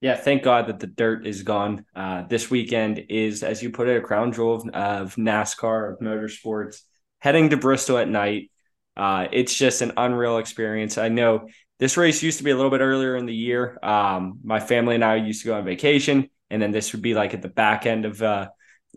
Yeah, 0.00 0.16
thank 0.16 0.42
God 0.42 0.66
that 0.68 0.78
the 0.78 0.86
dirt 0.86 1.26
is 1.26 1.42
gone. 1.42 1.84
Uh, 1.94 2.22
this 2.28 2.50
weekend 2.50 3.06
is, 3.08 3.42
as 3.42 3.62
you 3.62 3.70
put 3.70 3.88
it, 3.88 3.96
a 3.96 4.00
crown 4.00 4.32
jewel 4.32 4.56
of, 4.56 4.68
of 4.68 5.16
NASCAR, 5.16 5.92
of 5.92 6.00
motorsports. 6.00 6.82
Heading 7.20 7.50
to 7.50 7.56
Bristol 7.56 7.98
at 7.98 8.08
night, 8.08 8.50
uh, 8.96 9.26
it's 9.32 9.54
just 9.54 9.82
an 9.82 9.92
unreal 9.96 10.38
experience. 10.38 10.98
I 10.98 11.08
know 11.08 11.48
this 11.78 11.96
race 11.96 12.22
used 12.22 12.38
to 12.38 12.44
be 12.44 12.50
a 12.50 12.56
little 12.56 12.70
bit 12.70 12.80
earlier 12.80 13.16
in 13.16 13.26
the 13.26 13.34
year. 13.34 13.78
Um, 13.82 14.40
my 14.44 14.60
family 14.60 14.94
and 14.94 15.04
I 15.04 15.16
used 15.16 15.42
to 15.42 15.48
go 15.48 15.56
on 15.56 15.64
vacation 15.64 16.28
and 16.50 16.60
then 16.60 16.70
this 16.70 16.92
would 16.92 17.02
be 17.02 17.14
like 17.14 17.34
at 17.34 17.42
the 17.42 17.48
back 17.48 17.86
end 17.86 18.04
of 18.04 18.22
uh, 18.22 18.48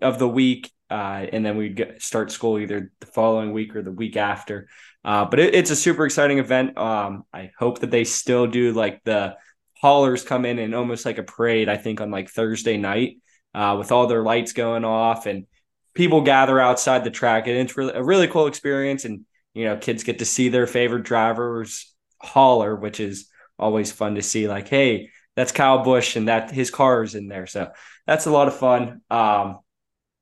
of 0.02 0.20
the 0.20 0.28
week, 0.28 0.72
uh, 0.90 1.26
and 1.32 1.46
then 1.46 1.58
we'd 1.58 1.76
get, 1.76 2.02
start 2.02 2.32
school 2.32 2.60
either 2.60 2.92
the 3.00 3.06
following 3.06 3.52
week 3.52 3.76
or 3.76 3.82
the 3.82 3.92
week 3.92 4.18
after. 4.18 4.68
Uh, 5.04 5.26
but 5.26 5.40
it, 5.40 5.56
it's 5.56 5.72
a 5.72 5.76
super 5.76 6.06
exciting 6.06 6.40
event. 6.40 6.78
Um, 6.78 7.24
I 7.34 7.52
hope 7.58 7.80
that 7.80 7.92
they 7.92 8.04
still 8.04 8.48
do 8.48 8.72
like 8.74 9.04
the 9.04 9.36
haulers 9.80 10.24
come 10.24 10.46
in 10.46 10.60
and 10.60 10.76
almost 10.76 11.06
like 11.06 11.18
a 11.18 11.24
parade. 11.24 11.70
I 11.70 11.78
think 11.78 12.02
on 12.02 12.12
like 12.12 12.30
Thursday 12.30 12.78
night 12.78 13.18
uh, 13.54 13.76
with 13.78 13.92
all 13.92 14.08
their 14.08 14.24
lights 14.24 14.54
going 14.54 14.86
off 14.86 15.26
and 15.26 15.46
people 15.94 16.22
gather 16.22 16.60
outside 16.60 17.04
the 17.04 17.12
track, 17.12 17.48
and 17.48 17.58
it's 17.58 17.76
really 17.76 17.94
a 17.94 18.04
really 18.04 18.28
cool 18.28 18.48
experience. 18.48 19.06
And 19.06 19.26
you 19.54 19.66
know, 19.66 19.78
kids 19.78 20.04
get 20.04 20.20
to 20.20 20.26
see 20.26 20.50
their 20.50 20.68
favorite 20.68 21.04
drivers 21.04 21.94
hauler, 22.20 22.76
which 22.76 23.00
is 23.00 23.30
always 23.58 23.92
fun 23.92 24.16
to 24.16 24.22
see. 24.22 24.48
Like, 24.48 24.68
hey, 24.68 25.10
that's 25.36 25.52
Kyle 25.52 25.84
Busch 25.84 26.16
and 26.16 26.28
that 26.28 26.52
his 26.52 26.70
car 26.70 27.04
is 27.04 27.16
in 27.16 27.28
there. 27.28 27.48
So 27.48 27.72
that's 28.06 28.26
a 28.26 28.32
lot 28.32 28.48
of 28.48 28.58
fun. 28.58 29.02
Um, 29.10 29.60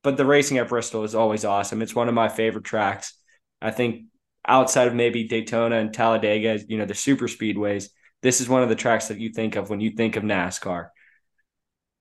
but 0.02 0.16
the 0.16 0.24
racing 0.24 0.58
at 0.58 0.68
Bristol 0.68 1.04
is 1.04 1.14
always 1.14 1.44
awesome. 1.44 1.82
It's 1.82 1.94
one 1.94 2.08
of 2.08 2.14
my 2.14 2.28
favorite 2.28 2.64
tracks. 2.64 3.14
I 3.60 3.70
think 3.70 4.06
outside 4.46 4.88
of 4.88 4.94
maybe 4.94 5.28
Daytona 5.28 5.76
and 5.76 5.92
Talladega, 5.92 6.64
you 6.66 6.78
know, 6.78 6.86
the 6.86 6.94
super 6.94 7.26
speedways, 7.26 7.88
this 8.22 8.40
is 8.40 8.48
one 8.48 8.62
of 8.62 8.68
the 8.68 8.74
tracks 8.74 9.08
that 9.08 9.18
you 9.18 9.30
think 9.30 9.56
of 9.56 9.70
when 9.70 9.80
you 9.80 9.90
think 9.90 10.16
of 10.16 10.22
NASCAR. 10.22 10.88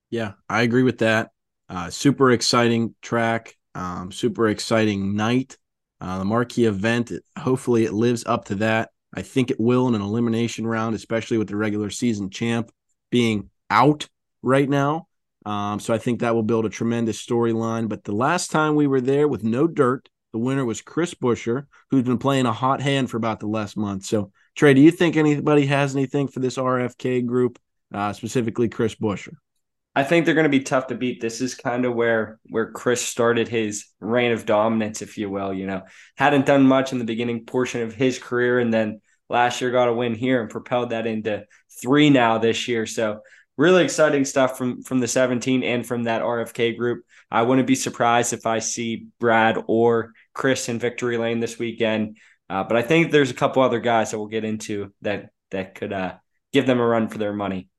Yeah, 0.10 0.34
I 0.50 0.62
agree 0.62 0.84
with 0.84 1.00
that. 1.00 1.32
Uh, 1.70 1.90
super 1.90 2.32
exciting 2.32 2.96
track, 3.02 3.56
um, 3.76 4.12
super 4.12 4.48
exciting 4.48 5.16
night. 5.16 5.58
Uh, 6.00 6.20
the 6.20 6.26
marquee 6.26 6.66
event, 6.66 7.12
hopefully, 7.38 7.84
it 7.84 7.94
lives 7.94 8.26
up 8.26 8.46
to 8.46 8.56
that. 8.56 8.90
I 9.14 9.22
think 9.22 9.52
it 9.52 9.60
will 9.60 9.88
in 9.88 9.96
an 9.96 10.02
elimination 10.02 10.66
round, 10.66 10.96
especially 10.96 11.38
with 11.38 11.48
the 11.48 11.56
regular 11.56 11.90
season 11.90 12.30
champ 12.30 12.72
being 13.10 13.50
out 13.70 14.08
right 14.42 14.70
now. 14.70 15.08
Um, 15.46 15.80
so 15.80 15.94
I 15.94 15.98
think 15.98 16.20
that 16.20 16.36
will 16.36 16.44
build 16.44 16.66
a 16.66 16.70
tremendous 16.70 17.26
storyline. 17.26 17.88
But 17.88 18.04
the 18.04 18.12
last 18.12 18.52
time 18.52 18.76
we 18.76 18.88
were 18.88 19.02
there 19.02 19.28
with 19.28 19.44
no 19.44 19.66
dirt, 19.66 20.10
the 20.34 20.40
winner 20.40 20.66
was 20.66 20.82
Chris 20.82 21.14
Buescher, 21.14 21.68
who's 21.90 22.04
been 22.04 22.18
playing 22.18 22.46
a 22.46 22.54
hot 22.54 22.82
hand 22.82 23.10
for 23.10 23.18
about 23.18 23.40
the 23.40 23.48
last 23.48 23.78
month. 23.78 24.06
So, 24.06 24.32
Trey, 24.58 24.74
do 24.74 24.82
you 24.82 24.90
think 24.90 25.16
anybody 25.16 25.68
has 25.68 25.96
anything 25.96 26.28
for 26.28 26.40
this 26.40 26.58
RFK 26.58 27.24
group, 27.24 27.60
uh, 27.94 28.12
specifically 28.12 28.68
Chris 28.68 28.96
Buescher? 28.96 29.34
I 29.96 30.04
think 30.04 30.26
they're 30.26 30.34
going 30.34 30.46
to 30.46 30.50
be 30.50 30.62
tough 30.62 30.88
to 30.88 30.96
beat. 30.96 31.22
This 31.22 31.42
is 31.42 31.54
kind 31.54 31.86
of 31.86 31.94
where 31.94 32.40
where 32.50 32.72
Chris 32.72 33.02
started 33.02 33.48
his 33.48 33.86
reign 34.00 34.32
of 34.32 34.48
dominance, 34.48 35.04
if 35.04 35.18
you 35.18 35.30
will. 35.30 35.54
You 35.54 35.68
know, 35.68 35.84
hadn't 36.18 36.48
done 36.48 36.64
much 36.64 36.92
in 36.92 36.98
the 36.98 37.06
beginning 37.06 37.46
portion 37.46 37.84
of 37.84 37.94
his 37.94 38.18
career, 38.18 38.58
and 38.58 38.74
then 38.74 39.02
last 39.30 39.62
year 39.62 39.70
got 39.70 39.90
a 39.90 39.94
win 39.94 40.16
here 40.16 40.42
and 40.42 40.50
propelled 40.50 40.90
that 40.90 41.06
into 41.06 41.46
three 41.80 42.10
now 42.10 42.40
this 42.40 42.68
year. 42.68 42.88
So 42.88 43.22
really 43.58 43.84
exciting 43.84 44.26
stuff 44.26 44.58
from 44.58 44.82
from 44.82 45.00
the 45.00 45.08
17 45.08 45.64
and 45.64 45.86
from 45.86 46.04
that 46.04 46.24
RFK 46.24 46.76
group. 46.76 47.06
I 47.30 47.44
wouldn't 47.44 47.68
be 47.68 47.76
surprised 47.76 48.34
if 48.34 48.48
I 48.48 48.58
see 48.58 49.08
Brad 49.20 49.64
or 49.68 50.14
Chris 50.34 50.68
in 50.68 50.80
victory 50.80 51.18
lane 51.18 51.40
this 51.40 51.60
weekend. 51.60 52.18
Uh, 52.50 52.64
but 52.64 52.78
I 52.78 52.82
think 52.82 53.12
there's 53.12 53.32
a 53.32 53.36
couple 53.36 53.62
other 53.62 53.80
guys 53.80 54.12
that 54.12 54.18
we'll 54.18 54.28
get 54.28 54.46
into 54.46 54.94
that 55.02 55.30
that 55.52 55.76
could 55.76 55.94
uh, 55.94 56.16
give 56.54 56.66
them 56.66 56.80
a 56.80 56.86
run 56.86 57.08
for 57.08 57.18
their 57.18 57.34
money. 57.34 57.70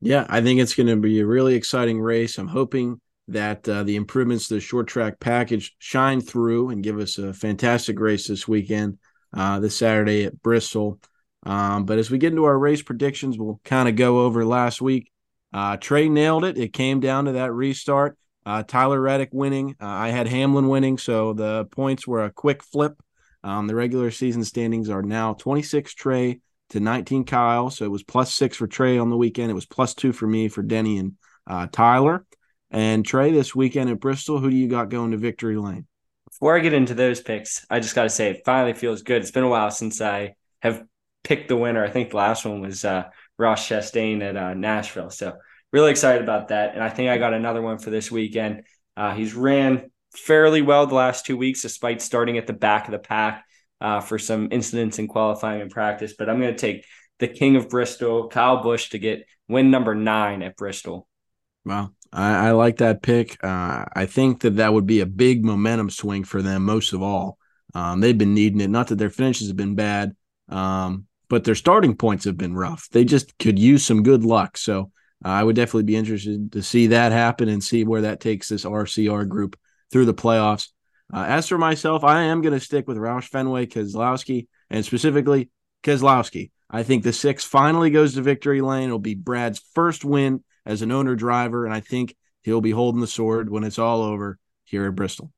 Yeah, 0.00 0.26
I 0.28 0.40
think 0.40 0.60
it's 0.60 0.74
going 0.74 0.88
to 0.88 0.96
be 0.96 1.20
a 1.20 1.26
really 1.26 1.54
exciting 1.54 2.00
race. 2.00 2.38
I'm 2.38 2.48
hoping 2.48 3.00
that 3.28 3.68
uh, 3.68 3.82
the 3.82 3.96
improvements 3.96 4.48
to 4.48 4.54
the 4.54 4.60
short 4.60 4.86
track 4.86 5.18
package 5.18 5.74
shine 5.78 6.20
through 6.20 6.70
and 6.70 6.82
give 6.82 6.98
us 6.98 7.18
a 7.18 7.32
fantastic 7.32 7.98
race 7.98 8.28
this 8.28 8.46
weekend, 8.46 8.98
uh, 9.34 9.58
this 9.58 9.76
Saturday 9.76 10.24
at 10.24 10.40
Bristol. 10.42 11.00
Um, 11.44 11.84
but 11.84 11.98
as 11.98 12.10
we 12.10 12.18
get 12.18 12.32
into 12.32 12.44
our 12.44 12.58
race 12.58 12.82
predictions, 12.82 13.38
we'll 13.38 13.60
kind 13.64 13.88
of 13.88 13.96
go 13.96 14.20
over 14.20 14.44
last 14.44 14.80
week. 14.82 15.10
Uh, 15.52 15.76
Trey 15.76 16.08
nailed 16.08 16.44
it. 16.44 16.58
It 16.58 16.72
came 16.72 17.00
down 17.00 17.24
to 17.24 17.32
that 17.32 17.52
restart. 17.52 18.18
Uh, 18.44 18.62
Tyler 18.62 19.00
Reddick 19.00 19.30
winning. 19.32 19.74
I 19.80 20.10
had 20.10 20.28
Hamlin 20.28 20.68
winning, 20.68 20.98
so 20.98 21.32
the 21.32 21.64
points 21.66 22.06
were 22.06 22.24
a 22.24 22.30
quick 22.30 22.62
flip. 22.62 23.00
Um, 23.46 23.68
the 23.68 23.76
regular 23.76 24.10
season 24.10 24.42
standings 24.42 24.90
are 24.90 25.02
now 25.02 25.34
26 25.34 25.94
Trey 25.94 26.40
to 26.70 26.80
19 26.80 27.24
Kyle. 27.24 27.70
So 27.70 27.84
it 27.84 27.92
was 27.92 28.02
plus 28.02 28.34
six 28.34 28.56
for 28.56 28.66
Trey 28.66 28.98
on 28.98 29.08
the 29.08 29.16
weekend. 29.16 29.52
It 29.52 29.54
was 29.54 29.66
plus 29.66 29.94
two 29.94 30.12
for 30.12 30.26
me 30.26 30.48
for 30.48 30.62
Denny 30.62 30.98
and 30.98 31.12
uh, 31.46 31.68
Tyler. 31.70 32.26
And 32.72 33.06
Trey, 33.06 33.30
this 33.30 33.54
weekend 33.54 33.88
at 33.88 34.00
Bristol, 34.00 34.40
who 34.40 34.50
do 34.50 34.56
you 34.56 34.66
got 34.66 34.88
going 34.88 35.12
to 35.12 35.16
victory 35.16 35.56
lane? 35.56 35.86
Before 36.28 36.56
I 36.56 36.60
get 36.60 36.72
into 36.72 36.94
those 36.94 37.20
picks, 37.20 37.64
I 37.70 37.78
just 37.78 37.94
got 37.94 38.02
to 38.02 38.10
say 38.10 38.30
it 38.30 38.42
finally 38.44 38.74
feels 38.74 39.02
good. 39.02 39.22
It's 39.22 39.30
been 39.30 39.44
a 39.44 39.48
while 39.48 39.70
since 39.70 40.00
I 40.00 40.34
have 40.60 40.82
picked 41.22 41.48
the 41.48 41.56
winner. 41.56 41.84
I 41.84 41.90
think 41.90 42.10
the 42.10 42.16
last 42.16 42.44
one 42.44 42.60
was 42.60 42.84
uh, 42.84 43.04
Ross 43.38 43.68
Chastain 43.68 44.22
at 44.22 44.36
uh, 44.36 44.54
Nashville. 44.54 45.10
So 45.10 45.36
really 45.72 45.92
excited 45.92 46.20
about 46.20 46.48
that. 46.48 46.74
And 46.74 46.82
I 46.82 46.88
think 46.88 47.10
I 47.10 47.18
got 47.18 47.32
another 47.32 47.62
one 47.62 47.78
for 47.78 47.90
this 47.90 48.10
weekend. 48.10 48.64
Uh, 48.96 49.14
he's 49.14 49.34
ran 49.34 49.92
fairly 50.16 50.62
well 50.62 50.86
the 50.86 50.94
last 50.94 51.26
two 51.26 51.36
weeks, 51.36 51.62
despite 51.62 52.02
starting 52.02 52.38
at 52.38 52.46
the 52.46 52.52
back 52.52 52.86
of 52.86 52.92
the 52.92 52.98
pack 52.98 53.44
uh, 53.80 54.00
for 54.00 54.18
some 54.18 54.48
incidents 54.50 54.98
in 54.98 55.08
qualifying 55.08 55.60
and 55.60 55.70
practice. 55.70 56.14
But 56.18 56.28
I'm 56.28 56.40
going 56.40 56.54
to 56.54 56.58
take 56.58 56.84
the 57.18 57.28
king 57.28 57.56
of 57.56 57.68
Bristol, 57.68 58.28
Kyle 58.28 58.62
Busch, 58.62 58.90
to 58.90 58.98
get 58.98 59.26
win 59.48 59.70
number 59.70 59.94
nine 59.94 60.42
at 60.42 60.56
Bristol. 60.56 61.06
Well, 61.64 61.94
I, 62.12 62.48
I 62.48 62.50
like 62.52 62.78
that 62.78 63.02
pick. 63.02 63.42
Uh, 63.42 63.84
I 63.94 64.06
think 64.06 64.40
that 64.40 64.56
that 64.56 64.72
would 64.72 64.86
be 64.86 65.00
a 65.00 65.06
big 65.06 65.44
momentum 65.44 65.90
swing 65.90 66.24
for 66.24 66.42
them, 66.42 66.64
most 66.64 66.92
of 66.92 67.02
all. 67.02 67.38
Um, 67.74 68.00
they've 68.00 68.16
been 68.16 68.34
needing 68.34 68.60
it. 68.60 68.70
Not 68.70 68.88
that 68.88 68.96
their 68.96 69.10
finishes 69.10 69.48
have 69.48 69.56
been 69.56 69.74
bad, 69.74 70.14
um, 70.48 71.06
but 71.28 71.44
their 71.44 71.54
starting 71.54 71.96
points 71.96 72.24
have 72.24 72.36
been 72.36 72.54
rough. 72.54 72.88
They 72.90 73.04
just 73.04 73.36
could 73.38 73.58
use 73.58 73.84
some 73.84 74.02
good 74.02 74.24
luck. 74.24 74.56
So 74.56 74.92
uh, 75.24 75.28
I 75.28 75.42
would 75.42 75.56
definitely 75.56 75.82
be 75.84 75.96
interested 75.96 76.52
to 76.52 76.62
see 76.62 76.88
that 76.88 77.12
happen 77.12 77.48
and 77.48 77.62
see 77.62 77.84
where 77.84 78.02
that 78.02 78.20
takes 78.20 78.48
this 78.48 78.64
RCR 78.64 79.28
group 79.28 79.58
through 79.90 80.06
the 80.06 80.14
playoffs. 80.14 80.68
Uh, 81.12 81.24
as 81.28 81.48
for 81.48 81.58
myself, 81.58 82.02
I 82.02 82.22
am 82.22 82.42
going 82.42 82.54
to 82.54 82.60
stick 82.60 82.88
with 82.88 82.96
Roush 82.96 83.28
Fenway 83.28 83.66
Keselowski 83.66 84.48
and 84.70 84.84
specifically 84.84 85.50
Keselowski. 85.82 86.50
I 86.68 86.82
think 86.82 87.04
the 87.04 87.12
six 87.12 87.44
finally 87.44 87.90
goes 87.90 88.14
to 88.14 88.22
victory 88.22 88.60
lane. 88.60 88.86
It'll 88.86 88.98
be 88.98 89.14
Brad's 89.14 89.62
first 89.74 90.04
win 90.04 90.42
as 90.64 90.82
an 90.82 90.90
owner 90.90 91.14
driver, 91.14 91.64
and 91.64 91.72
I 91.72 91.80
think 91.80 92.16
he'll 92.42 92.60
be 92.60 92.72
holding 92.72 93.00
the 93.00 93.06
sword 93.06 93.50
when 93.50 93.62
it's 93.62 93.78
all 93.78 94.02
over 94.02 94.38
here 94.64 94.86
at 94.86 94.96
Bristol. 94.96 95.32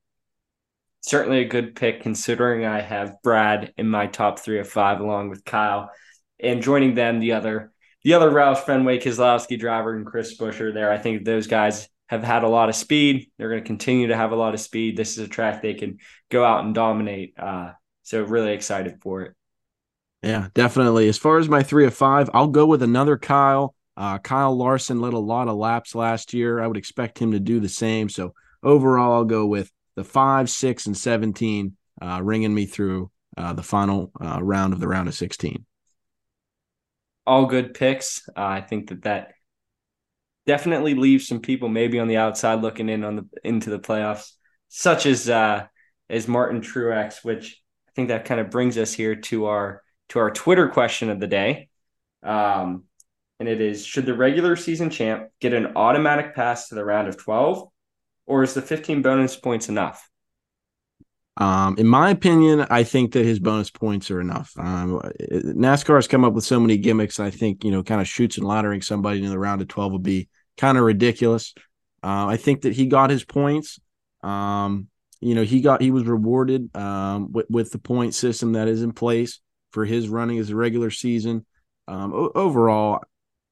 Certainly 1.01 1.41
a 1.41 1.47
good 1.47 1.75
pick 1.75 2.01
considering 2.01 2.65
I 2.65 2.81
have 2.81 3.21
Brad 3.23 3.73
in 3.77 3.87
my 3.87 4.07
top 4.07 4.39
three 4.39 4.59
of 4.59 4.67
five 4.67 4.99
along 4.99 5.29
with 5.29 5.45
Kyle. 5.45 5.91
And 6.39 6.61
joining 6.61 6.95
them, 6.95 7.19
the 7.19 7.33
other 7.33 7.71
the 8.03 8.13
other 8.13 8.31
Roush 8.31 8.59
Fenway 8.59 8.99
Keselowski 8.99 9.59
driver 9.59 9.95
and 9.95 10.05
Chris 10.05 10.37
Buescher 10.37 10.73
there. 10.73 10.91
I 10.91 10.97
think 10.97 11.25
those 11.25 11.47
guys 11.47 11.87
have 12.09 12.23
had 12.23 12.43
a 12.43 12.49
lot 12.49 12.69
of 12.69 12.75
speed. 12.75 13.29
They're 13.37 13.49
going 13.49 13.61
to 13.61 13.67
continue 13.67 14.07
to 14.07 14.17
have 14.17 14.31
a 14.31 14.35
lot 14.35 14.55
of 14.55 14.59
speed. 14.59 14.97
This 14.97 15.17
is 15.17 15.19
a 15.19 15.27
track 15.27 15.61
they 15.61 15.75
can 15.75 15.99
go 16.29 16.43
out 16.43 16.65
and 16.65 16.73
dominate. 16.73 17.35
Uh, 17.37 17.73
so 18.01 18.23
really 18.23 18.51
excited 18.51 18.99
for 19.01 19.21
it. 19.21 19.35
Yeah, 20.23 20.47
definitely. 20.55 21.07
As 21.07 21.19
far 21.19 21.37
as 21.37 21.47
my 21.47 21.61
three 21.61 21.85
of 21.85 21.93
five, 21.93 22.29
I'll 22.33 22.47
go 22.47 22.65
with 22.65 22.81
another 22.81 23.15
Kyle. 23.15 23.75
Uh, 23.95 24.17
Kyle 24.17 24.55
Larson 24.57 24.99
led 24.99 25.13
a 25.13 25.19
lot 25.19 25.47
of 25.47 25.55
laps 25.55 25.93
last 25.93 26.33
year. 26.33 26.59
I 26.59 26.65
would 26.65 26.77
expect 26.77 27.19
him 27.19 27.31
to 27.33 27.39
do 27.39 27.59
the 27.59 27.69
same. 27.69 28.09
So 28.09 28.33
overall, 28.63 29.13
I'll 29.13 29.25
go 29.25 29.45
with 29.45 29.71
the 29.95 30.03
five, 30.03 30.49
six, 30.49 30.87
and 30.87 30.97
17 30.97 31.77
uh, 32.01 32.21
ringing 32.23 32.53
me 32.53 32.65
through 32.65 33.11
uh, 33.37 33.53
the 33.53 33.63
final 33.63 34.11
uh, 34.19 34.39
round 34.41 34.73
of 34.73 34.79
the 34.79 34.87
round 34.87 35.07
of 35.07 35.13
16. 35.13 35.63
All 37.27 37.45
good 37.45 37.75
picks. 37.75 38.27
Uh, 38.29 38.45
I 38.45 38.61
think 38.61 38.89
that 38.89 39.03
that 39.03 39.33
definitely 40.49 40.95
leave 40.95 41.21
some 41.21 41.39
people 41.39 41.69
maybe 41.69 41.99
on 41.99 42.07
the 42.07 42.17
outside 42.17 42.63
looking 42.63 42.89
in 42.89 43.03
on 43.03 43.15
the 43.17 43.25
into 43.43 43.69
the 43.69 43.77
playoffs, 43.77 44.31
such 44.67 45.05
as 45.05 45.29
uh 45.29 45.67
as 46.09 46.27
Martin 46.27 46.61
Truex, 46.61 47.23
which 47.23 47.61
I 47.87 47.91
think 47.91 48.07
that 48.07 48.25
kind 48.25 48.41
of 48.41 48.49
brings 48.49 48.75
us 48.75 48.91
here 48.91 49.15
to 49.15 49.45
our 49.45 49.83
to 50.09 50.17
our 50.17 50.31
Twitter 50.31 50.67
question 50.67 51.11
of 51.11 51.19
the 51.19 51.27
day. 51.27 51.69
Um, 52.23 52.85
and 53.39 53.47
it 53.47 53.61
is 53.61 53.85
should 53.85 54.07
the 54.07 54.15
regular 54.15 54.55
season 54.55 54.89
champ 54.89 55.29
get 55.39 55.53
an 55.53 55.73
automatic 55.75 56.33
pass 56.33 56.69
to 56.69 56.75
the 56.75 56.83
round 56.83 57.07
of 57.07 57.15
12 57.15 57.69
or 58.25 58.41
is 58.41 58.55
the 58.55 58.63
15 58.63 59.03
bonus 59.03 59.35
points 59.35 59.69
enough? 59.69 60.09
Um, 61.37 61.75
in 61.77 61.85
my 61.85 62.09
opinion, 62.09 62.65
I 62.71 62.83
think 62.83 63.11
that 63.13 63.23
his 63.23 63.37
bonus 63.37 63.69
points 63.69 64.09
are 64.09 64.19
enough. 64.19 64.51
Um, 64.57 64.99
NASCAR 65.31 65.95
has 65.95 66.07
come 66.07 66.25
up 66.25 66.33
with 66.33 66.43
so 66.43 66.59
many 66.59 66.77
gimmicks. 66.77 67.19
I 67.19 67.29
think 67.29 67.63
you 67.63 67.69
know, 67.69 67.83
kind 67.83 68.01
of 68.01 68.07
shoots 68.07 68.39
and 68.39 68.47
laddering 68.47 68.83
somebody 68.83 69.23
in 69.23 69.29
the 69.29 69.37
round 69.37 69.61
of 69.61 69.67
twelve 69.67 69.93
would 69.93 70.01
be 70.01 70.27
kind 70.59 70.77
of 70.77 70.83
ridiculous. 70.83 71.53
Uh, 72.03 72.27
I 72.27 72.37
think 72.37 72.61
that 72.61 72.73
he 72.73 72.85
got 72.85 73.09
his 73.09 73.23
points. 73.23 73.79
Um, 74.21 74.87
you 75.21 75.33
know, 75.33 75.43
he 75.43 75.61
got 75.61 75.81
he 75.81 75.89
was 75.89 76.03
rewarded 76.03 76.75
um, 76.75 77.31
with, 77.31 77.47
with 77.49 77.71
the 77.71 77.79
point 77.79 78.13
system 78.13 78.53
that 78.53 78.67
is 78.67 78.83
in 78.83 78.91
place 78.91 79.39
for 79.71 79.85
his 79.85 80.09
running 80.09 80.37
as 80.37 80.49
a 80.49 80.55
regular 80.55 80.91
season. 80.91 81.45
Um, 81.87 82.13
o- 82.13 82.31
overall, 82.35 83.01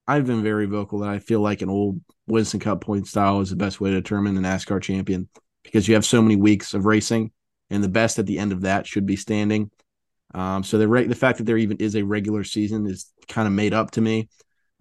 I've 0.08 0.28
been 0.28 0.44
very 0.44 0.66
vocal 0.66 1.00
that 1.00 1.10
I 1.10 1.20
feel 1.20 1.40
like 1.40 1.62
an 1.62 1.70
old 1.70 2.02
Winston 2.28 2.60
Cup 2.60 2.82
point 2.82 3.08
style 3.08 3.42
is 3.42 3.50
the 3.50 3.56
best 3.56 3.82
way 3.82 3.90
to 3.90 4.02
determine 4.02 4.36
the 4.36 4.42
NASCAR 4.42 4.82
champion 4.82 5.30
because 5.64 5.88
you 5.88 5.96
have 5.96 6.06
so 6.06 6.22
many 6.22 6.36
weeks 6.36 6.74
of 6.74 6.86
racing, 6.86 7.32
and 7.70 7.84
the 7.84 7.90
best 7.90 8.20
at 8.20 8.26
the 8.26 8.40
end 8.40 8.52
of 8.52 8.62
that 8.62 8.86
should 8.86 9.06
be 9.06 9.16
standing. 9.16 9.72
Um, 10.34 10.64
so 10.64 10.78
the 10.78 10.88
re- 10.88 11.08
the 11.08 11.16
fact 11.16 11.38
that 11.38 11.46
there 11.46 11.58
even 11.58 11.78
is 11.78 11.96
a 11.96 12.04
regular 12.04 12.44
season 12.44 12.86
is 12.86 13.12
kind 13.30 13.48
of 13.48 13.54
made 13.54 13.74
up 13.74 13.92
to 13.92 14.02
me. 14.02 14.30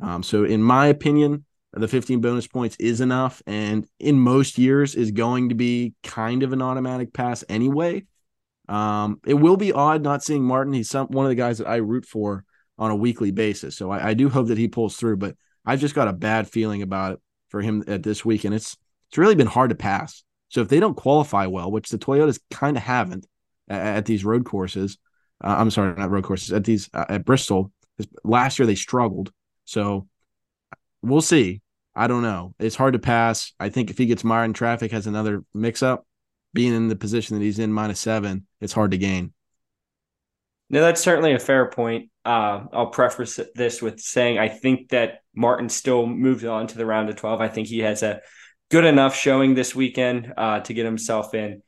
Um, 0.00 0.22
so 0.22 0.44
in 0.44 0.62
my 0.62 0.88
opinion, 0.88 1.44
the 1.80 1.88
15 1.88 2.20
bonus 2.20 2.46
points 2.46 2.76
is 2.78 3.00
enough? 3.00 3.42
And 3.46 3.86
in 3.98 4.18
most 4.18 4.58
years 4.58 4.94
is 4.94 5.10
going 5.10 5.50
to 5.50 5.54
be 5.54 5.94
kind 6.02 6.42
of 6.42 6.52
an 6.52 6.62
automatic 6.62 7.12
pass 7.12 7.44
anyway. 7.48 8.04
Um, 8.68 9.20
it 9.26 9.34
will 9.34 9.56
be 9.56 9.72
odd 9.72 10.02
not 10.02 10.24
seeing 10.24 10.42
martin. 10.42 10.72
He's 10.72 10.90
some, 10.90 11.06
one 11.08 11.24
of 11.24 11.30
the 11.30 11.36
guys 11.36 11.58
that 11.58 11.68
i 11.68 11.76
root 11.76 12.04
for 12.04 12.44
on 12.78 12.90
a 12.90 12.96
weekly 12.96 13.30
basis. 13.30 13.76
So 13.76 13.90
I, 13.90 14.08
I, 14.08 14.14
do 14.14 14.28
hope 14.28 14.48
that 14.48 14.58
he 14.58 14.68
pulls 14.68 14.96
through 14.96 15.16
but 15.16 15.36
i've 15.64 15.80
just 15.80 15.94
got 15.94 16.08
a 16.08 16.12
bad 16.12 16.48
feeling 16.48 16.82
about 16.82 17.14
it 17.14 17.20
for 17.48 17.62
him 17.62 17.84
at 17.86 18.02
this 18.02 18.24
week 18.24 18.44
and 18.44 18.54
it's 18.54 18.76
it's 19.08 19.18
really 19.18 19.34
been 19.34 19.46
hard 19.46 19.70
to 19.70 19.76
pass. 19.76 20.24
So 20.48 20.60
if 20.60 20.68
they 20.68 20.80
don't 20.80 20.96
qualify 20.96 21.46
well 21.46 21.70
which 21.70 21.88
the 21.88 21.98
toyotas 21.98 22.40
kind 22.50 22.76
of 22.76 22.82
haven't 22.82 23.26
at, 23.68 23.96
at, 23.98 24.04
these 24.04 24.24
road 24.24 24.44
courses 24.44 24.98
uh, 25.42 25.56
i'm 25.58 25.70
sorry 25.70 25.94
not 25.94 26.10
road 26.10 26.24
courses 26.24 26.52
at 26.52 26.64
these 26.64 26.90
uh, 26.92 27.06
at 27.08 27.24
bristol 27.24 27.72
last 28.24 28.58
year 28.58 28.66
they 28.66 28.74
struggled. 28.74 29.32
So 29.64 30.06
we'll 31.02 31.20
see 31.20 31.60
I 31.96 32.06
don't 32.06 32.22
know. 32.22 32.54
It's 32.58 32.76
hard 32.76 32.92
to 32.92 32.98
pass. 32.98 33.52
I 33.58 33.70
think 33.70 33.90
if 33.90 33.96
he 33.96 34.04
gets 34.04 34.22
mired 34.22 34.44
in 34.44 34.52
traffic, 34.52 34.92
has 34.92 35.06
another 35.06 35.42
mix 35.54 35.82
up, 35.82 36.06
being 36.52 36.74
in 36.74 36.88
the 36.88 36.96
position 36.96 37.36
that 37.36 37.44
he's 37.44 37.58
in 37.58 37.72
minus 37.72 38.00
seven, 38.00 38.46
it's 38.60 38.74
hard 38.74 38.90
to 38.90 38.98
gain. 38.98 39.32
No, 40.68 40.80
that's 40.80 41.00
certainly 41.00 41.32
a 41.32 41.38
fair 41.38 41.70
point. 41.70 42.10
Uh, 42.24 42.64
I'll 42.72 42.88
preface 42.88 43.40
this 43.54 43.80
with 43.80 44.00
saying 44.00 44.38
I 44.38 44.48
think 44.48 44.90
that 44.90 45.20
Martin 45.34 45.68
still 45.68 46.06
moved 46.06 46.44
on 46.44 46.66
to 46.66 46.76
the 46.76 46.84
round 46.84 47.08
of 47.08 47.16
12. 47.16 47.40
I 47.40 47.48
think 47.48 47.68
he 47.68 47.78
has 47.78 48.02
a 48.02 48.20
good 48.70 48.84
enough 48.84 49.16
showing 49.16 49.54
this 49.54 49.74
weekend 49.74 50.34
uh, 50.36 50.60
to 50.60 50.74
get 50.74 50.84
himself 50.84 51.34
in. 51.34 51.62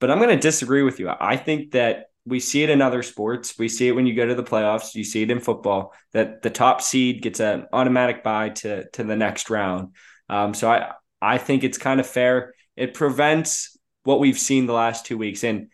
But 0.00 0.10
I'm 0.10 0.18
going 0.18 0.30
to 0.30 0.36
disagree 0.36 0.82
with 0.82 0.98
you. 0.98 1.08
I 1.08 1.36
think 1.36 1.72
that 1.72 2.06
we 2.24 2.40
see 2.40 2.62
it 2.62 2.70
in 2.70 2.80
other 2.80 3.02
sports. 3.02 3.58
We 3.58 3.68
see 3.68 3.88
it 3.88 3.92
when 3.92 4.06
you 4.06 4.14
go 4.14 4.26
to 4.26 4.34
the 4.34 4.44
playoffs. 4.44 4.94
You 4.94 5.04
see 5.04 5.22
it 5.22 5.30
in 5.30 5.40
football 5.40 5.92
that 6.12 6.42
the 6.42 6.50
top 6.50 6.80
seed 6.80 7.22
gets 7.22 7.40
an 7.40 7.66
automatic 7.72 8.22
bye 8.22 8.50
to 8.50 8.88
to 8.90 9.04
the 9.04 9.16
next 9.16 9.50
round. 9.50 9.94
Um, 10.28 10.54
so 10.54 10.70
I 10.70 10.92
I 11.20 11.38
think 11.38 11.64
it's 11.64 11.78
kind 11.78 12.00
of 12.00 12.06
fair. 12.06 12.54
It 12.76 12.94
prevents 12.94 13.76
what 14.04 14.20
we've 14.20 14.38
seen 14.38 14.66
the 14.66 14.72
last 14.72 15.06
two 15.06 15.18
weeks, 15.18 15.44
and 15.44 15.68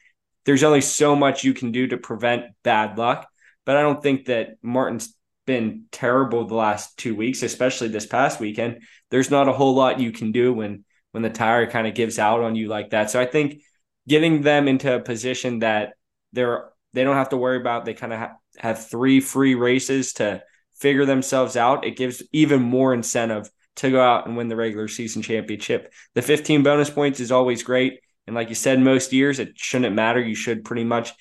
there's 0.44 0.64
only 0.64 0.80
so 0.80 1.14
much 1.14 1.44
you 1.44 1.52
can 1.52 1.72
do 1.72 1.86
to 1.88 1.98
prevent 1.98 2.44
bad 2.62 2.96
luck. 2.96 3.28
But 3.66 3.76
I 3.76 3.82
don't 3.82 4.02
think 4.02 4.26
that 4.26 4.56
Martin's 4.62 5.14
been 5.46 5.84
terrible 5.92 6.46
the 6.46 6.54
last 6.54 6.98
two 6.98 7.14
weeks, 7.14 7.42
especially 7.42 7.88
this 7.88 8.06
past 8.06 8.40
weekend. 8.40 8.82
There's 9.10 9.30
not 9.30 9.48
a 9.48 9.52
whole 9.52 9.74
lot 9.74 10.00
you 10.00 10.12
can 10.12 10.32
do 10.32 10.52
when 10.52 10.84
when 11.12 11.22
the 11.22 11.30
tire 11.30 11.66
kind 11.66 11.86
of 11.86 11.94
gives 11.94 12.18
out 12.18 12.40
on 12.40 12.54
you 12.54 12.68
like 12.68 12.90
that. 12.90 13.10
So 13.10 13.20
I 13.20 13.26
think 13.26 13.62
getting 14.06 14.42
them 14.42 14.68
into 14.68 14.94
a 14.94 15.00
position 15.00 15.60
that 15.60 15.94
they're 16.32 16.70
they 16.94 17.04
don't 17.04 17.16
have 17.16 17.28
to 17.30 17.36
worry 17.36 17.58
about 17.58 17.84
they 17.84 17.94
kind 17.94 18.12
of 18.12 18.18
ha- 18.18 18.36
have 18.58 18.88
three 18.88 19.20
free 19.20 19.54
races 19.54 20.14
to 20.14 20.42
figure 20.78 21.04
themselves 21.04 21.56
out. 21.56 21.84
It 21.84 21.96
gives 21.96 22.22
even 22.32 22.62
more 22.62 22.94
incentive 22.94 23.50
to 23.76 23.90
go 23.90 24.00
out 24.00 24.26
and 24.26 24.36
win 24.36 24.48
the 24.48 24.56
regular 24.56 24.88
season 24.88 25.22
championship. 25.22 25.92
The 26.14 26.22
15 26.22 26.62
bonus 26.62 26.90
points 26.90 27.20
is 27.20 27.30
always 27.30 27.62
great. 27.62 28.00
And 28.26 28.34
like 28.34 28.48
you 28.48 28.54
said, 28.54 28.80
most 28.80 29.12
years 29.12 29.38
it 29.38 29.52
shouldn't 29.56 29.94
matter. 29.94 30.20
You 30.20 30.34
should 30.34 30.64
pretty 30.64 30.84
much 30.84 31.12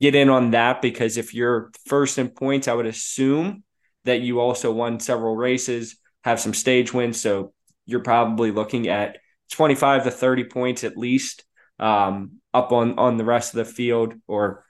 get 0.00 0.14
in 0.14 0.28
on 0.28 0.52
that 0.52 0.82
because 0.82 1.16
if 1.16 1.34
you're 1.34 1.70
first 1.86 2.18
in 2.18 2.28
points, 2.28 2.68
I 2.68 2.74
would 2.74 2.86
assume 2.86 3.64
that 4.04 4.20
you 4.20 4.40
also 4.40 4.72
won 4.72 5.00
several 5.00 5.36
races, 5.36 5.96
have 6.22 6.40
some 6.40 6.54
stage 6.54 6.92
wins. 6.92 7.20
So 7.20 7.52
you're 7.86 8.00
probably 8.00 8.52
looking 8.52 8.88
at 8.88 9.18
25 9.52 10.04
to 10.04 10.10
30 10.10 10.44
points 10.44 10.84
at 10.84 10.96
least 10.96 11.44
um, 11.78 12.40
up 12.56 12.72
on, 12.72 12.98
on 12.98 13.16
the 13.16 13.24
rest 13.24 13.54
of 13.54 13.58
the 13.58 13.72
field 13.72 14.14
or 14.26 14.64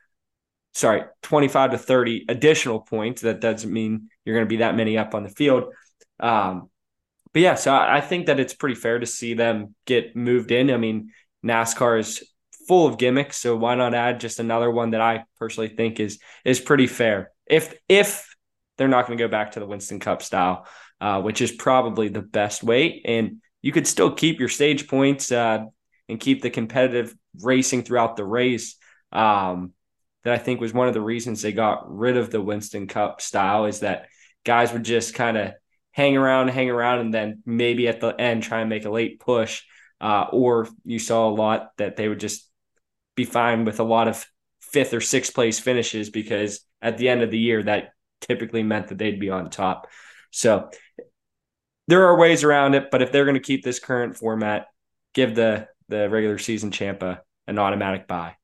sorry, 0.75 1.05
25 1.23 1.71
to 1.71 1.79
30 1.79 2.27
additional 2.29 2.81
points. 2.81 3.23
That 3.23 3.41
doesn't 3.41 3.73
mean 3.73 4.11
you're 4.25 4.35
going 4.35 4.47
to 4.47 4.49
be 4.49 4.59
that 4.59 4.77
many 4.77 4.99
up 4.99 5.15
on 5.15 5.23
the 5.23 5.31
field. 5.31 5.73
Um, 6.21 6.69
but 7.33 7.43
yeah, 7.43 7.55
so 7.55 7.75
I 7.75 8.01
think 8.01 8.27
that 8.27 8.41
it's 8.41 8.55
pretty 8.55 8.75
fair 8.75 8.99
to 8.99 9.07
see 9.07 9.35
them 9.35 9.75
get 9.87 10.17
moved 10.17 10.51
in. 10.51 10.71
I 10.71 10.77
mean, 10.77 11.13
NASCAR 11.45 11.99
is 11.99 12.23
full 12.67 12.87
of 12.87 12.99
gimmicks, 12.99 13.37
so 13.37 13.57
why 13.57 13.75
not 13.75 13.95
add 13.95 14.21
just 14.21 14.41
another 14.41 14.71
one 14.71 14.91
that 14.91 15.01
I 15.01 15.25
personally 15.39 15.69
think 15.69 16.01
is 16.01 16.19
is 16.45 16.61
pretty 16.61 16.87
fair. 16.87 17.31
If 17.47 17.75
if 17.89 18.35
they're 18.77 18.89
not 18.89 19.07
going 19.07 19.19
to 19.19 19.25
go 19.25 19.29
back 19.29 19.53
to 19.53 19.61
the 19.61 19.67
Winston 19.67 20.01
Cup 20.01 20.23
style, 20.23 20.67
uh, 21.01 21.23
which 21.23 21.41
is 21.41 21.53
probably 21.53 22.09
the 22.09 22.23
best 22.23 22.63
way, 22.63 23.03
and 23.05 23.43
you 23.63 23.73
could 23.73 23.87
still 23.87 24.11
keep 24.11 24.41
your 24.41 24.49
stage 24.49 24.89
points 24.89 25.31
uh, 25.33 25.65
and 26.09 26.21
keep 26.21 26.43
the 26.43 26.51
competitive 26.51 27.15
racing 27.43 27.83
throughout 27.83 28.17
the 28.17 28.25
race. 28.25 28.77
Um, 29.13 29.73
that 30.25 30.35
I 30.35 30.39
think 30.39 30.61
was 30.61 30.75
one 30.75 30.89
of 30.89 30.95
the 30.95 31.01
reasons 31.01 31.41
they 31.41 31.53
got 31.53 31.89
rid 31.89 32.17
of 32.17 32.31
the 32.31 32.43
Winston 32.43 32.89
Cup 32.89 33.21
style 33.21 33.67
is 33.67 33.81
that 33.81 34.09
guys 34.45 34.73
would 34.73 34.85
just 34.85 35.15
kind 35.15 35.37
of 35.37 35.53
hang 35.93 36.17
around, 36.17 36.49
hang 36.49 36.69
around, 36.69 36.99
and 36.99 37.15
then 37.15 37.43
maybe 37.47 37.87
at 37.87 38.01
the 38.01 38.09
end 38.09 38.43
try 38.43 38.61
and 38.61 38.69
make 38.69 38.85
a 38.85 38.91
late 38.91 39.21
push. 39.21 39.63
Uh, 40.01 40.27
or 40.33 40.69
you 40.85 40.99
saw 40.99 41.29
a 41.29 41.31
lot 41.31 41.71
that 41.79 41.95
they 41.95 42.09
would 42.09 42.21
just 42.21 42.51
be 43.15 43.25
fine 43.25 43.65
with 43.65 43.79
a 43.79 43.85
lot 43.85 44.09
of 44.09 44.27
fifth 44.61 44.93
or 44.93 45.01
sixth 45.01 45.33
place 45.33 45.61
finishes 45.61 46.11
because 46.11 46.61
at 46.83 46.99
the 46.99 47.09
end 47.09 47.23
of 47.23 47.31
the 47.31 47.39
year, 47.39 47.63
that 47.63 47.91
typically 48.21 48.63
meant 48.63 48.89
that 48.89 48.99
they'd 48.99 49.21
be 49.21 49.31
on 49.31 49.49
top. 49.49 49.87
So 50.33 50.71
there 51.87 52.07
are 52.07 52.19
ways 52.19 52.43
around 52.43 52.75
it, 52.75 52.91
but 52.91 53.01
if 53.01 53.13
they're 53.13 53.25
going 53.25 53.35
to 53.35 53.41
keep 53.41 53.63
this 53.63 53.79
current 53.79 54.17
format, 54.17 54.67
give 55.15 55.35
the 55.35 55.69
the 55.89 56.11
regular 56.11 56.37
season 56.37 56.73
champa 56.73 57.23
an 57.47 57.59
automatic 57.59 58.07
bye. 58.07 58.37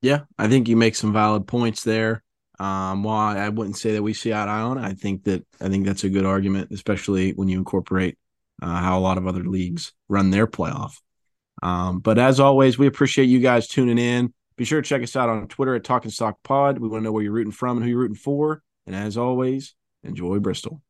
Yeah, 0.00 0.20
I 0.38 0.48
think 0.48 0.68
you 0.68 0.76
make 0.76 0.96
some 0.96 1.12
valid 1.12 1.46
points 1.46 1.84
there. 1.84 2.22
Um, 2.58 3.02
while 3.02 3.36
I 3.36 3.48
wouldn't 3.48 3.76
say 3.76 3.92
that 3.92 4.02
we 4.02 4.14
see 4.14 4.32
eye 4.32 4.44
eye 4.44 4.60
on 4.60 4.78
I 4.78 4.92
think 4.92 5.24
that 5.24 5.44
I 5.60 5.68
think 5.68 5.86
that's 5.86 6.04
a 6.04 6.08
good 6.08 6.26
argument, 6.26 6.70
especially 6.70 7.32
when 7.32 7.48
you 7.48 7.58
incorporate 7.58 8.18
uh, 8.60 8.76
how 8.76 8.98
a 8.98 9.00
lot 9.00 9.18
of 9.18 9.26
other 9.26 9.42
leagues 9.42 9.92
run 10.08 10.30
their 10.30 10.46
playoff. 10.46 10.92
Um, 11.62 12.00
but 12.00 12.18
as 12.18 12.40
always, 12.40 12.78
we 12.78 12.86
appreciate 12.86 13.24
you 13.26 13.40
guys 13.40 13.68
tuning 13.68 13.98
in. 13.98 14.32
Be 14.56 14.64
sure 14.64 14.82
to 14.82 14.88
check 14.88 15.02
us 15.02 15.16
out 15.16 15.28
on 15.28 15.48
Twitter 15.48 15.74
at 15.74 15.84
Talking 15.84 16.10
Stock 16.10 16.36
Pod. 16.42 16.78
We 16.78 16.88
want 16.88 17.02
to 17.02 17.04
know 17.04 17.12
where 17.12 17.22
you're 17.22 17.32
rooting 17.32 17.52
from 17.52 17.78
and 17.78 17.84
who 17.84 17.90
you're 17.90 18.00
rooting 18.00 18.16
for. 18.16 18.62
And 18.86 18.94
as 18.94 19.16
always, 19.16 19.74
enjoy 20.04 20.38
Bristol. 20.38 20.82